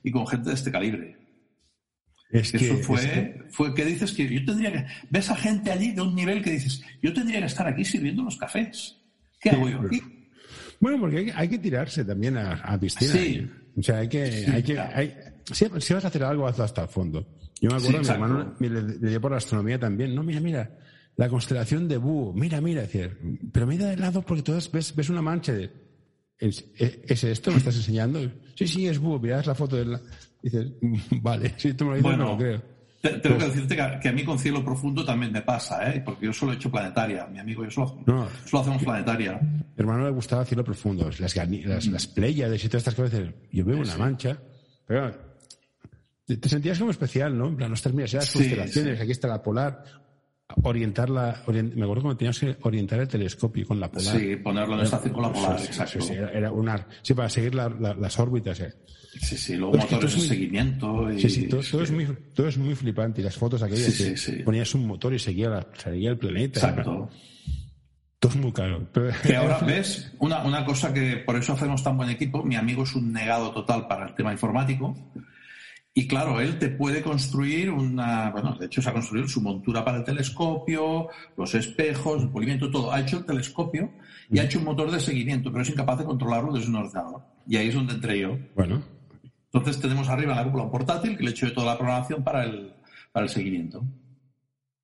[0.02, 1.16] y con gente de este calibre.
[2.32, 4.86] Es que, Eso fue, es que- fue que dices que yo tendría que.
[5.10, 8.22] Ves a gente allí de un nivel que dices, yo tendría que estar aquí sirviendo
[8.22, 8.96] los cafés.
[9.40, 10.00] ¿Qué hago yo aquí?
[10.78, 13.12] Bueno, porque hay, que- hay que tirarse también a, a piscina.
[13.12, 13.50] Sí.
[13.76, 14.22] O sea, hay que.
[14.52, 15.14] Hay que hay-
[15.50, 17.26] si, si vas a hacer algo, hazlo hasta el fondo.
[17.60, 20.14] Yo me acuerdo, Sí, mi hermano me le, le dio por la astronomía también.
[20.14, 20.78] No, mira, mira,
[21.16, 22.32] la constelación de Búho.
[22.32, 23.18] Mira, mira, decir,
[23.52, 25.70] pero mira de lado porque tú ves, ves una mancha de.
[26.38, 27.50] ¿Es, es- es esto?
[27.50, 28.20] ¿Me estás enseñando?
[28.54, 29.18] Sí, sí, es Búho.
[29.18, 30.00] Miras la foto de la.
[30.42, 32.62] Dices, "Mm, vale, si tú me lo dices, Bueno, no lo creo.
[33.02, 36.02] te- tengo que decirte que, que a mí con cielo profundo también me pasa, ¿eh?
[36.04, 37.26] porque yo solo he hecho planetaria.
[37.26, 38.28] Mi amigo y yo solo, No.
[38.46, 39.38] solo hacemos planetaria.
[39.40, 43.20] Mi hermano le gustaba cielo profundo, las, las, las pléyades y todas estas cosas.
[43.52, 44.38] Yo veo una mancha,
[44.86, 45.12] pero
[46.26, 47.48] te, sentías como especial, ¿no?
[47.48, 49.02] En plan, ostras, mira, las Sí, constelaciones, sí.
[49.02, 49.82] aquí está la polar.
[50.62, 54.16] Orientarla, orien- me acuerdo cuando teníamos que orientar el telescopio con la polar.
[54.18, 56.00] Sí, ponerlo en estación con la polar, Sí, exacto.
[56.00, 58.60] sí, era, era una, sí, para seguir la- la- las órbitas.
[58.60, 58.72] eh.
[59.20, 61.10] Sí, sí, luego Pues que motores de seguimiento.
[61.12, 63.20] Y, Sí, sí, todo, es todo que- es muy, todo es muy flipante.
[63.20, 66.60] Y las fotos aquellas Sí, que ponías un motor y seguía, la- seguía el planeta.
[66.60, 67.08] Exacto.
[68.20, 68.86] Todo es muy caro.
[68.92, 72.54] Pero, Que ahora ves, una, una cosa que por eso hacemos tan buen equipo, mi
[72.54, 74.94] amigo es un negado total para el tema informático.
[75.92, 79.84] Y claro, él te puede construir una, bueno, de hecho se ha construido su montura
[79.84, 82.92] para el telescopio, los espejos, el polimiento, todo.
[82.92, 83.92] Ha hecho el telescopio
[84.30, 87.22] y ha hecho un motor de seguimiento, pero es incapaz de controlarlo desde un ordenador.
[87.46, 88.38] Y ahí es donde entré yo.
[88.54, 88.82] Bueno,
[89.52, 91.78] Entonces tenemos arriba en la cúpula un portátil que le he hecho de toda la
[91.78, 92.72] programación para el,
[93.10, 93.84] para el seguimiento.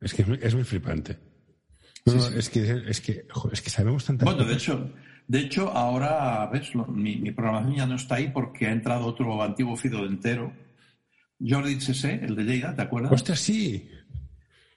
[0.01, 1.19] Es que es muy, es muy flipante.
[2.05, 2.35] No, Sí, no, sí.
[2.37, 4.91] Es, que, es, que, es que sabemos tantas Bueno, de hecho,
[5.29, 9.43] de hecho ahora, ves, mi, mi programación ya no está ahí porque ha entrado otro
[9.43, 10.53] antiguo fido entero,
[11.41, 13.13] Jordi Chesé, el de Lleida, ¿te acuerdas?
[13.13, 13.91] Ostras, sí.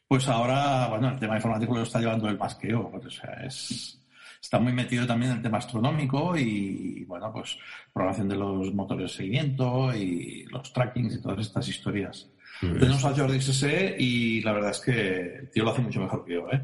[0.08, 2.28] Pues ahora, bueno, el tema informático lo está llevando
[2.60, 2.92] que yo.
[2.94, 4.02] O sea, es,
[4.42, 7.58] está muy metido también en el tema astronómico y, bueno, pues
[7.94, 12.28] programación de los motores de seguimiento y los trackings y todas estas historias.
[12.60, 16.26] Tenemos a Jordi SSE y la verdad es que el tío lo hace mucho mejor
[16.26, 16.62] que yo, ¿eh?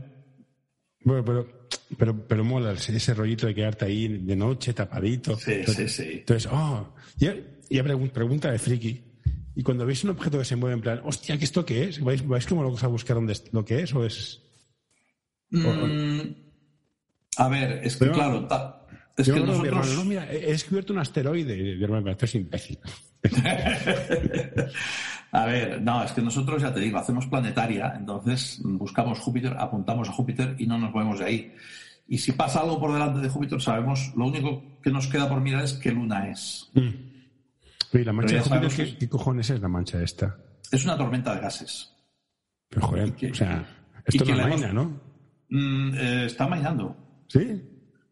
[1.05, 5.37] Bueno, pero, pero, pero mola ese rollito de quedarte ahí de noche, tapadito.
[5.37, 6.09] Sí, sí, sí.
[6.13, 7.35] Entonces, oh, ya,
[7.69, 9.03] ya pregunta de friki.
[9.55, 12.03] Y cuando veis un objeto que se mueve en plan, hostia, ¿qué esto qué es?
[12.03, 14.41] ¿Vais, vais como locos a buscar dónde, lo que es o es...?
[15.49, 16.19] Mm,
[17.37, 18.47] a ver, es que claro,
[19.17, 19.95] es que nosotros...
[19.95, 21.55] no, mira, he descubierto un asteroide.
[21.77, 22.79] Mi hermano, esto es imbécil.
[25.31, 30.09] a ver, no, es que nosotros, ya te digo, hacemos planetaria, entonces buscamos Júpiter, apuntamos
[30.09, 31.53] a Júpiter y no nos movemos de ahí.
[32.07, 35.39] Y si pasa algo por delante de Júpiter, sabemos, lo único que nos queda por
[35.39, 36.69] mirar es qué luna es.
[36.73, 37.14] Mm.
[37.99, 40.35] ¿Y la mancha de Júpiter, ¿qué, cojones es la mancha esta?
[40.71, 41.93] Es una tormenta de gases.
[42.69, 43.65] Pero joder, o sea,
[44.05, 45.01] esto no maina, ¿no?
[45.49, 46.95] Mm, eh, está mainando.
[47.27, 47.61] ¿Sí?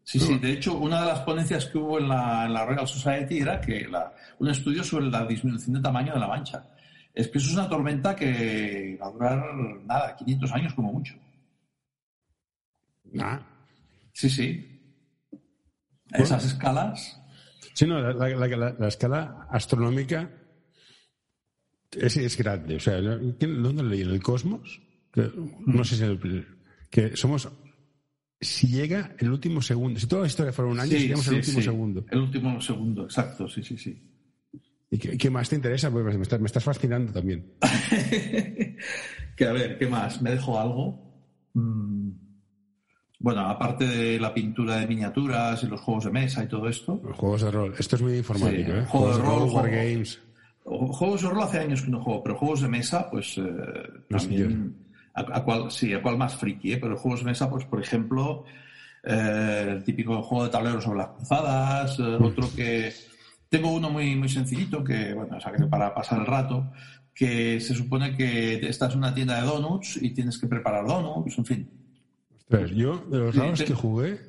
[0.02, 0.38] Sí, sí.
[0.38, 3.60] De hecho, una de las ponencias que hubo en la, en la Royal Society era
[3.60, 6.66] que la, un estudio sobre la disminución de tamaño de la mancha.
[7.12, 11.14] Es que eso es una tormenta que va a durar, nada, 500 años como mucho.
[13.18, 13.40] Ah.
[14.12, 14.80] Sí, sí.
[16.12, 17.20] Esas escalas.
[17.74, 20.30] Sí, no, la, escala astronómica
[21.90, 22.76] es, es, grande.
[22.76, 24.02] O sea, ¿dónde leí?
[24.02, 24.80] ¿En el cosmos?
[25.66, 26.46] no sé si el,
[26.90, 27.48] que somos
[28.40, 29.98] si llega el último segundo.
[29.98, 32.06] Si toda la historia fuera un año, sí, el último segundo.
[32.10, 34.10] El último segundo, exacto, sí, sí, sí.
[34.90, 35.90] ¿Y qué, más te interesa?
[35.90, 37.54] Pues me estás, me estás fascinando también.
[39.36, 40.22] que a ver, ¿qué más?
[40.22, 41.02] ¿Me dejo algo?
[41.54, 42.23] Mm.
[43.24, 47.00] Bueno, aparte de la pintura de miniaturas y los juegos de mesa y todo esto.
[47.02, 47.74] Los juegos de rol.
[47.78, 48.84] Esto es muy informático, ¿eh?
[48.84, 50.20] Juegos, de rol, Wargames.
[50.62, 53.44] Juegos de rol hace años que no juego, pero juegos de mesa, pues eh,
[54.10, 54.76] también
[55.14, 56.76] a, cuál, sí, a cuál más friki, ¿eh?
[56.78, 58.44] pero juegos de mesa, pues por ejemplo,
[59.02, 62.92] eh, el típico juego de tablero sobre las cruzadas, eh, otro que
[63.48, 66.70] tengo uno muy, muy sencillito, que bueno, o sea, que para pasar el rato,
[67.14, 71.38] que se supone que estás en una tienda de donuts y tienes que preparar donuts,
[71.38, 71.83] en fin.
[72.48, 74.20] Yo de los raros que jugué,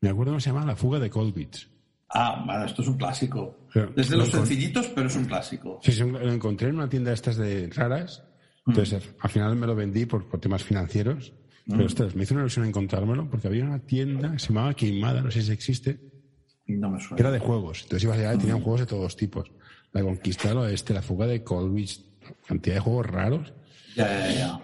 [0.00, 1.68] me acuerdo que se llama La fuga de Colbits.
[2.08, 3.68] Ah, bueno, esto es un clásico.
[3.96, 5.80] Desde los sencillitos, pero es un clásico.
[5.82, 8.22] Sí, lo encontré en una tienda de estas de raras
[8.66, 11.32] entonces, al final me lo vendí por, temas financieros.
[11.66, 15.20] Pero, ostras, me hizo una ilusión encontrármelo porque había una tienda que se llamaba Queimada,
[15.20, 16.00] no sé si existe.
[16.66, 17.16] No me suena.
[17.16, 17.82] Que era de juegos.
[17.82, 19.50] Entonces ibas allá y tenían juegos de todos tipos.
[19.92, 22.04] La Conquista del Oeste, La Fuga de Colwich,
[22.46, 23.52] cantidad de juegos raros.
[23.96, 24.60] Ya, ya, ya.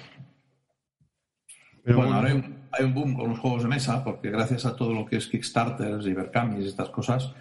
[1.84, 4.92] Pero bueno, ahora hay un, boom con los juegos de mesa porque gracias a todo
[4.92, 7.32] lo que es Kickstarters y Berkami y estas cosas,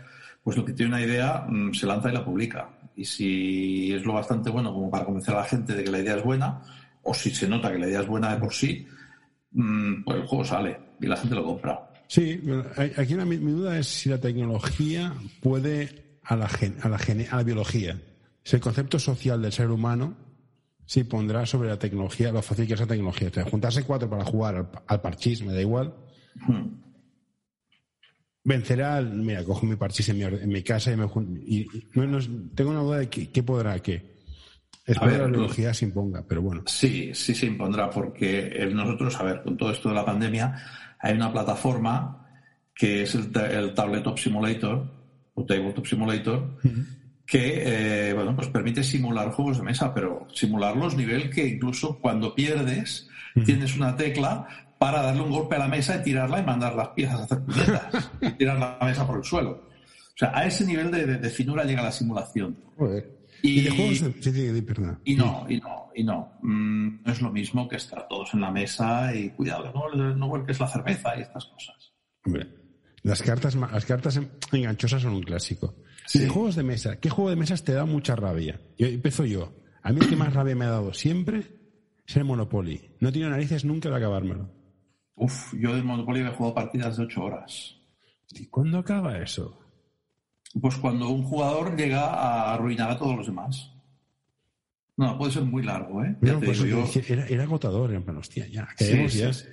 [0.43, 4.03] pues lo que tiene una idea mm, se lanza y la publica y si es
[4.03, 6.61] lo bastante bueno como para convencer a la gente de que la idea es buena,
[7.03, 8.85] o si se nota que la idea es buena de por sí,
[9.51, 11.87] mm, pues el juego sale y la gente lo compra.
[12.07, 12.41] Sí,
[12.97, 16.49] aquí mi, duda es si la tecnología puede a la,
[16.83, 16.97] la,
[17.29, 17.99] a la biología.
[18.43, 20.15] Si el concepto social del ser humano
[20.87, 23.29] sí pondrá sobre la tecnología, lo fácil que es la tecnología.
[23.45, 25.93] O juntarse cuatro para jugar al, al parchís, me da igual.
[26.47, 26.87] Hmm
[28.47, 31.05] vencerá, mira, cojo mi parchís en mi, casa y me
[31.45, 31.67] y,
[32.55, 34.15] tengo una duda de qué, podrá qué.
[34.85, 36.63] Espero que la tecnología se imponga, pero bueno.
[36.65, 40.55] Sí, sí se impondrá, porque nosotros, a ver, con todo esto de la pandemia,
[40.97, 42.25] hay una plataforma
[42.73, 43.33] que es el,
[43.73, 44.89] Tabletop Simulator,
[45.33, 46.57] o Tabletop Simulator,
[47.27, 52.33] que, eh, bueno, pues permite simular juegos de mesa, pero simularlos nivel que incluso cuando
[52.33, 53.09] pierdes,
[53.45, 54.47] tienes una tecla
[54.79, 57.43] para darle un golpe a la mesa y tirarla y mandar las piezas a hacer
[57.43, 59.51] puñetas y tirar la mesa por el suelo.
[59.51, 62.57] O sea, a ese nivel de, finura llega la simulación.
[63.43, 64.63] Y, de juegos de...
[65.03, 66.31] Y no, y no, y no.
[66.41, 70.27] Mm, no es lo mismo que estar todos en la mesa y cuidado, no, no
[70.29, 71.93] vuelques la cerveza y estas cosas.
[72.25, 72.47] Hombre,
[73.03, 74.19] las cartas, las cartas
[74.51, 75.75] enganchosas son un clásico.
[76.07, 76.19] Sí.
[76.19, 78.59] de juegos de mesa, ¿qué juego de mesas te da mucha rabia?
[78.77, 79.53] Yo empiezo yo.
[79.83, 81.43] A mí el que más rabia me ha dado siempre
[82.05, 82.95] es el Monopoly.
[82.99, 84.49] No tenido narices nunca de acabármelo.
[85.15, 87.75] Uf, yo del Monopoly he jugado partidas de 8 horas.
[88.31, 89.57] ¿Y cuándo acaba eso?
[90.59, 93.71] Pues cuando un jugador llega a arruinar a todos los demás.
[94.95, 96.15] No, puede ser muy largo, ¿eh?
[96.19, 96.59] pues
[97.09, 99.31] era, agotador, en plan, hostia, ya, sí, ya.
[99.31, 99.45] Sí,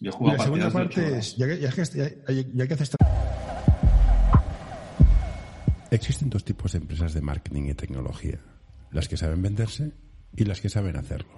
[0.00, 1.70] Yo he jugado la segunda parte es, ya que, ya,
[2.52, 2.96] ya, que haces...
[5.92, 8.38] Existen dos tipos de empresas de marketing y tecnología.
[8.92, 9.92] Las que saben venderse
[10.34, 11.34] y las que saben hacerlo.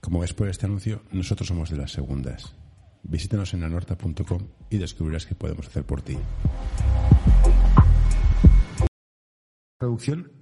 [0.00, 2.54] Como ves por este anuncio, nosotros somos de las segundas.
[3.02, 6.16] Visítanos en anorta.com y descubrirás qué podemos hacer por ti.
[9.76, 10.32] Traducción.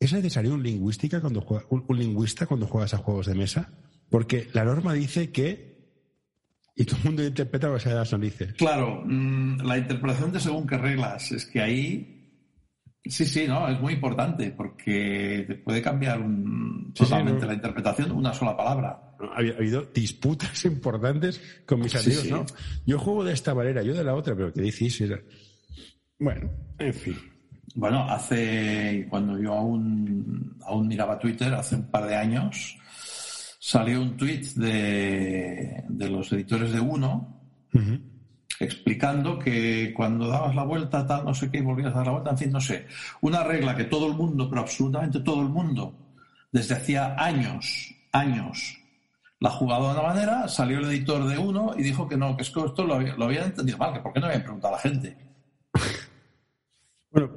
[0.00, 3.74] ¿Es necesario un, lingüística cuando un, lingüista cuando juegas a juegos de mesa?
[4.08, 5.70] Porque la norma dice que
[6.76, 8.54] Y todo el mundo interpreta lo que se las narices.
[8.54, 11.30] Claro, mm, la interpretación de según qué reglas.
[11.30, 12.11] Es que ahí.
[13.04, 17.46] Sí, sí, no, es muy importante porque te puede cambiar un- Sí, sí, totalmente no.
[17.48, 19.14] la interpretación una sola palabra.
[19.34, 22.30] Ha habido, ha habido disputas importantes con mis Sí, amigos.
[22.30, 22.56] ¿no?
[22.86, 25.20] Yo juego de esta manera, yo de la otra, pero qué difícil.
[26.18, 26.48] Bueno,
[26.78, 27.16] en fin.
[27.74, 29.06] Bueno, hace.
[29.10, 32.78] Cuando yo aún, aún miraba Twitter, hace un par de años,
[33.58, 37.40] salió un tweet de, de los editores de Uno.
[38.64, 42.12] Explicando que cuando dabas la vuelta, tal, no sé qué, y volvías a dar la
[42.12, 42.86] vuelta, en fin, no sé.
[43.20, 45.94] Una regla que todo el mundo, pero absolutamente todo el mundo,
[46.52, 48.78] desde hacía años, años,
[49.40, 52.36] la ha jugado de una manera, salió el editor de uno y dijo que no,
[52.36, 54.42] que es que esto lo, había- lo habían entendido mal, que por qué no habían
[54.42, 55.16] preguntado a la gente.
[57.10, 57.30] Bueno,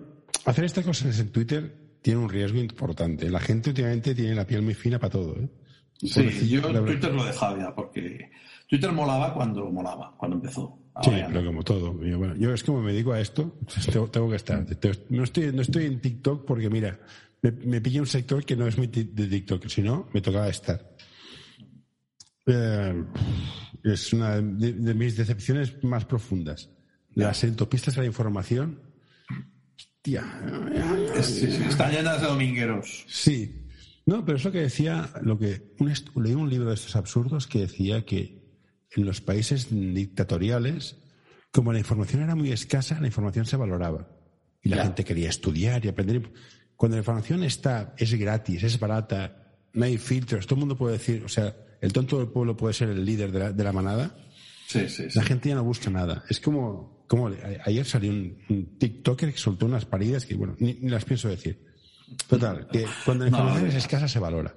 [0.46, 3.30] hacer estas cosas en Twitter tiene un riesgo importante.
[3.30, 5.50] La gente últimamente tiene la piel muy fina para todo, ¿eh?
[5.98, 6.62] Sí, yo.
[6.84, 8.30] Twitter lo he dejado ya, porque
[8.68, 10.78] Twitter molaba cuando molaba, cuando empezó.
[11.04, 12.02] Sí, pero como todo.
[12.04, 13.58] Yo, bueno, yo es como me dedico a esto,
[13.92, 14.66] tengo, tengo que estar.
[15.10, 17.00] No estoy, no estoy en TikTok porque, mira,
[17.42, 20.22] me, me pilla un sector que no es muy ti- de TikTok, si no, me
[20.22, 20.96] tocaba estar.
[22.48, 23.04] Eh,
[23.84, 26.70] es una de, de mis decepciones más profundas.
[27.14, 28.80] Las autopistas de la información.
[29.78, 30.24] Hostia.
[31.16, 33.06] Es- sí, sí, están llenas de domingueros.
[33.08, 33.62] Sí.
[34.06, 35.92] No, pero es lo que decía, lo que un
[36.24, 38.45] leí un libro de estos absurdos que decía que
[38.96, 40.98] en los países dictatoriales,
[41.52, 44.08] como la información era muy escasa, la información se valoraba.
[44.64, 46.32] Y la gente quería estudiar y aprender.
[46.76, 50.94] Cuando la información está, es gratis, es barata, no hay filtros, todo el mundo puede
[50.94, 53.72] decir, o sea, el tonto del pueblo puede ser el líder de la, de la
[53.72, 54.16] manada,
[54.68, 55.18] Sí, sí, sí.
[55.20, 56.24] la gente ya no busca nada.
[56.28, 57.30] Es como, como
[57.66, 61.30] ayer salió un, un TikToker que soltó unas paridas que, bueno, ni, ni las pienso
[61.30, 61.64] decir.
[62.28, 63.70] Total, que cuando la No, información no.
[63.70, 64.56] es escasa se valora.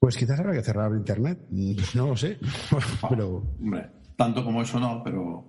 [0.00, 1.40] Pues quizás habrá que cerrar Internet,
[1.94, 2.38] no lo sé,
[3.08, 5.44] pero Hombre, tanto como eso no, pero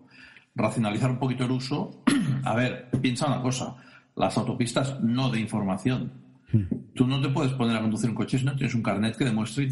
[0.56, 2.04] racionalizar un poquito el uso.
[2.44, 3.76] A ver, piensa una cosa.
[4.16, 6.12] Las autopistas no de información.
[6.94, 9.24] Tú no te puedes poner a conducir un coche si no tienes un carnet que
[9.24, 9.66] demuestre.
[9.66, 9.72] y-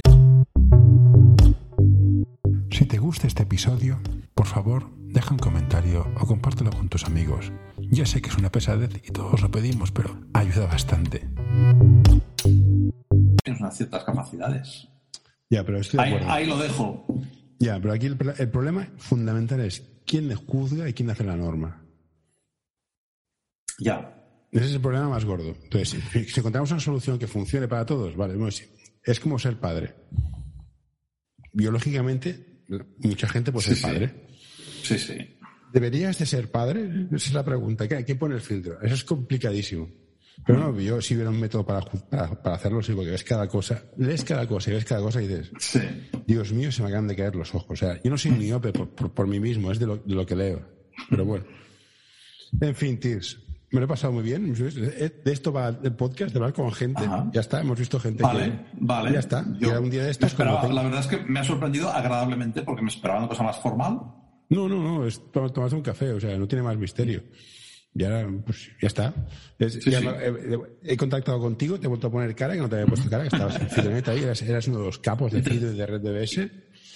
[2.71, 3.99] Si te gusta este episodio,
[4.34, 7.51] por favor, deja un comentario o compártelo con tus amigos.
[7.91, 11.27] Ya sé que es una pesadez y todos lo pedimos, pero ayuda bastante.
[13.70, 14.88] Unas ciertas capacidades.
[15.51, 16.32] Ya, pero estoy de Ahí, acuerdo.
[16.34, 17.05] ahí lo dejo.
[17.59, 21.24] Ya, pero aquí el, pro- el problema fundamental es quién le juzga y quién hace
[21.24, 21.86] la norma.
[23.80, 24.15] Ya.
[24.51, 25.55] Ese es el problema más gordo.
[25.63, 28.65] Entonces, si, encontramos una solución que funcione para todos, vale, bueno, sí.
[29.03, 29.93] es como ser padre.
[31.53, 32.63] Biológicamente,
[32.97, 34.28] mucha gente puede Sí, ser padre.
[34.84, 35.38] Sí, sí.
[35.72, 37.07] ¿Deberías de ser padre?
[37.11, 37.88] Esa es la pregunta.
[37.88, 38.82] ¿Qué, qué pone el filtro?
[38.82, 39.88] Eso es complicadísimo.
[40.45, 43.47] Pero no, yo si hubiera un método para, para, para hacerlo, sí, porque ves cada
[43.47, 45.79] cosa, lees cada cosa y ves cada cosa y dices, Sí.
[46.25, 47.69] Dios mío, se me acaban de caer los ojos.
[47.69, 50.15] O sea, yo no soy miope por, por, por mí mismo, es de lo, de
[50.15, 50.61] lo que leo.
[51.09, 51.45] Pero bueno.
[52.61, 53.39] En fin, Tirs,
[53.71, 54.51] me lo he pasado muy bien.
[54.53, 57.03] De esto va el podcast, de hablar con gente.
[57.05, 57.29] Ajá.
[57.31, 58.59] Ya está, hemos visto gente Vale, que...
[58.79, 59.13] vale.
[59.13, 59.45] Ya está.
[59.59, 62.81] Yo un día de estos esperaba- La verdad es que me ha sorprendido agradablemente porque
[62.81, 63.99] me esperaba una cosa más formal.
[64.49, 67.21] No, no, no, es to- tomarse un café, o sea, no tiene más misterio.
[67.93, 69.13] Ya, pues, ya está.
[69.57, 70.07] Es- Sí, ya sí.
[70.07, 72.87] He, he- he contactado contigo, te he vuelto a poner cara, que no te había
[72.87, 75.73] puesto cara, que estabas en Fidonet ahí, eras, eras uno de los capos de Fido
[75.73, 76.49] y de Red DBS.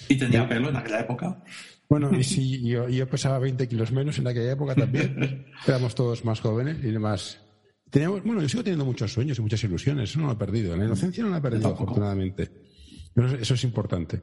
[0.08, 1.42] Y tenía pelo en aquella época.
[1.88, 6.24] Bueno, y si yo, yo pesaba 20 kilos menos en aquella época también, éramos todos
[6.24, 7.40] más jóvenes y más...
[7.90, 10.76] Teníamos, bueno, yo sigo teniendo muchos sueños y muchas ilusiones, eso no lo he perdido.
[10.76, 12.50] La inocencia no la he perdido, afortunadamente.
[13.14, 14.20] Eso, eso es importante.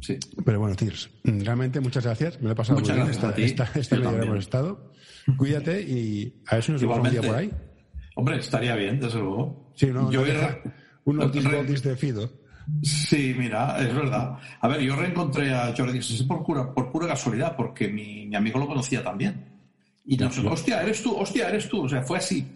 [0.00, 0.18] Sí.
[0.44, 2.38] Pero bueno, Tirs, realmente muchas gracias.
[2.40, 3.20] Me lo he pasado Muchas muy bien.
[3.20, 3.42] gracias a ti.
[3.42, 4.92] esta, esta media hemos estado.
[5.36, 7.50] Cuídate y a ver si nos vemos un día por ahí.
[8.16, 9.72] Hombre, estaría bien, desde luego.
[9.74, 10.22] Sí, no, Yo
[11.04, 12.30] un de Fido.
[12.82, 14.38] Sí, mira, es verdad.
[14.60, 18.58] A ver, yo reencontré a Jordi por pura, por pura casualidad, porque mi, mi amigo
[18.58, 19.44] lo conocía también.
[20.06, 20.50] Y nos Ya.
[20.50, 21.84] hostia, eres tú, hostia, eres tú.
[21.84, 22.46] O sea, fue así.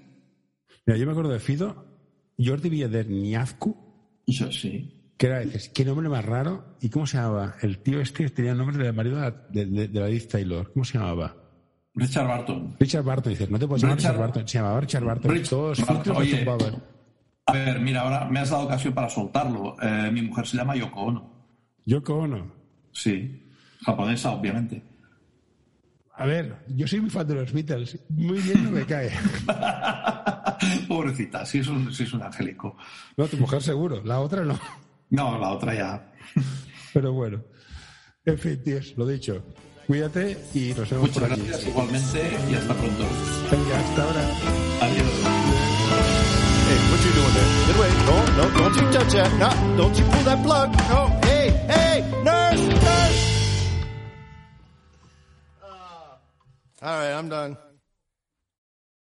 [0.86, 1.84] Mira, yo me acuerdo de Fido,
[2.38, 3.76] Jordi Villader Niazcu,
[4.26, 4.97] yo, sí.
[5.18, 6.76] Que era, dices, qué nombre más raro.
[6.80, 7.56] ¿Y cómo se llamaba?
[7.60, 10.28] El tío este tenía el nombre del marido de, la- de, de- de la Liz
[10.28, 10.72] Taylor.
[10.72, 11.34] ¿Cómo se llamaba?
[11.94, 12.76] Richard Barton.
[12.78, 13.32] Richard Barton.
[13.32, 14.48] Dices, no te puedes llamar Richard- Richard Barton.
[14.48, 15.42] Se llamaba Richard Barton.
[15.42, 16.16] Todos Barton.
[16.16, 16.46] Oye.
[17.46, 19.74] A ver, mira, ahora me has dado ocasión para soltarlo.
[19.82, 21.32] Eh, mi mujer se llama Yoko Ono.
[21.84, 22.52] Yoko Ono.
[22.92, 23.44] Sí.
[23.84, 24.82] Japonesa, obviamente.
[26.14, 27.98] A ver, yo soy muy fan de los Beatles.
[28.10, 29.10] Muy bien no me cae.
[30.88, 32.76] Pobrecita, sí es, un, sí es un angélico.
[33.16, 34.02] No, tu mujer seguro.
[34.04, 34.58] La otra no.
[35.10, 36.12] No, la otra ya.
[36.92, 37.42] Pero bueno.
[38.24, 39.42] En fin, tíos, lo dicho.
[39.86, 41.42] Cuídate y nos vemos Muchas por aquí.
[41.46, 43.04] gracias igualmente y hasta pronto.
[43.50, 44.20] Venga, hasta ahora.
[44.82, 45.06] Adiós.
[46.68, 47.48] Hey, what you doing there?
[47.68, 47.94] Get.
[48.04, 49.32] No, no, don't you touch that.
[49.38, 50.70] No, don't you pull that plug.
[50.90, 53.24] No, hey, hey, nurse, nurse.
[55.62, 56.16] Uh,
[56.82, 57.56] all right, I'm done.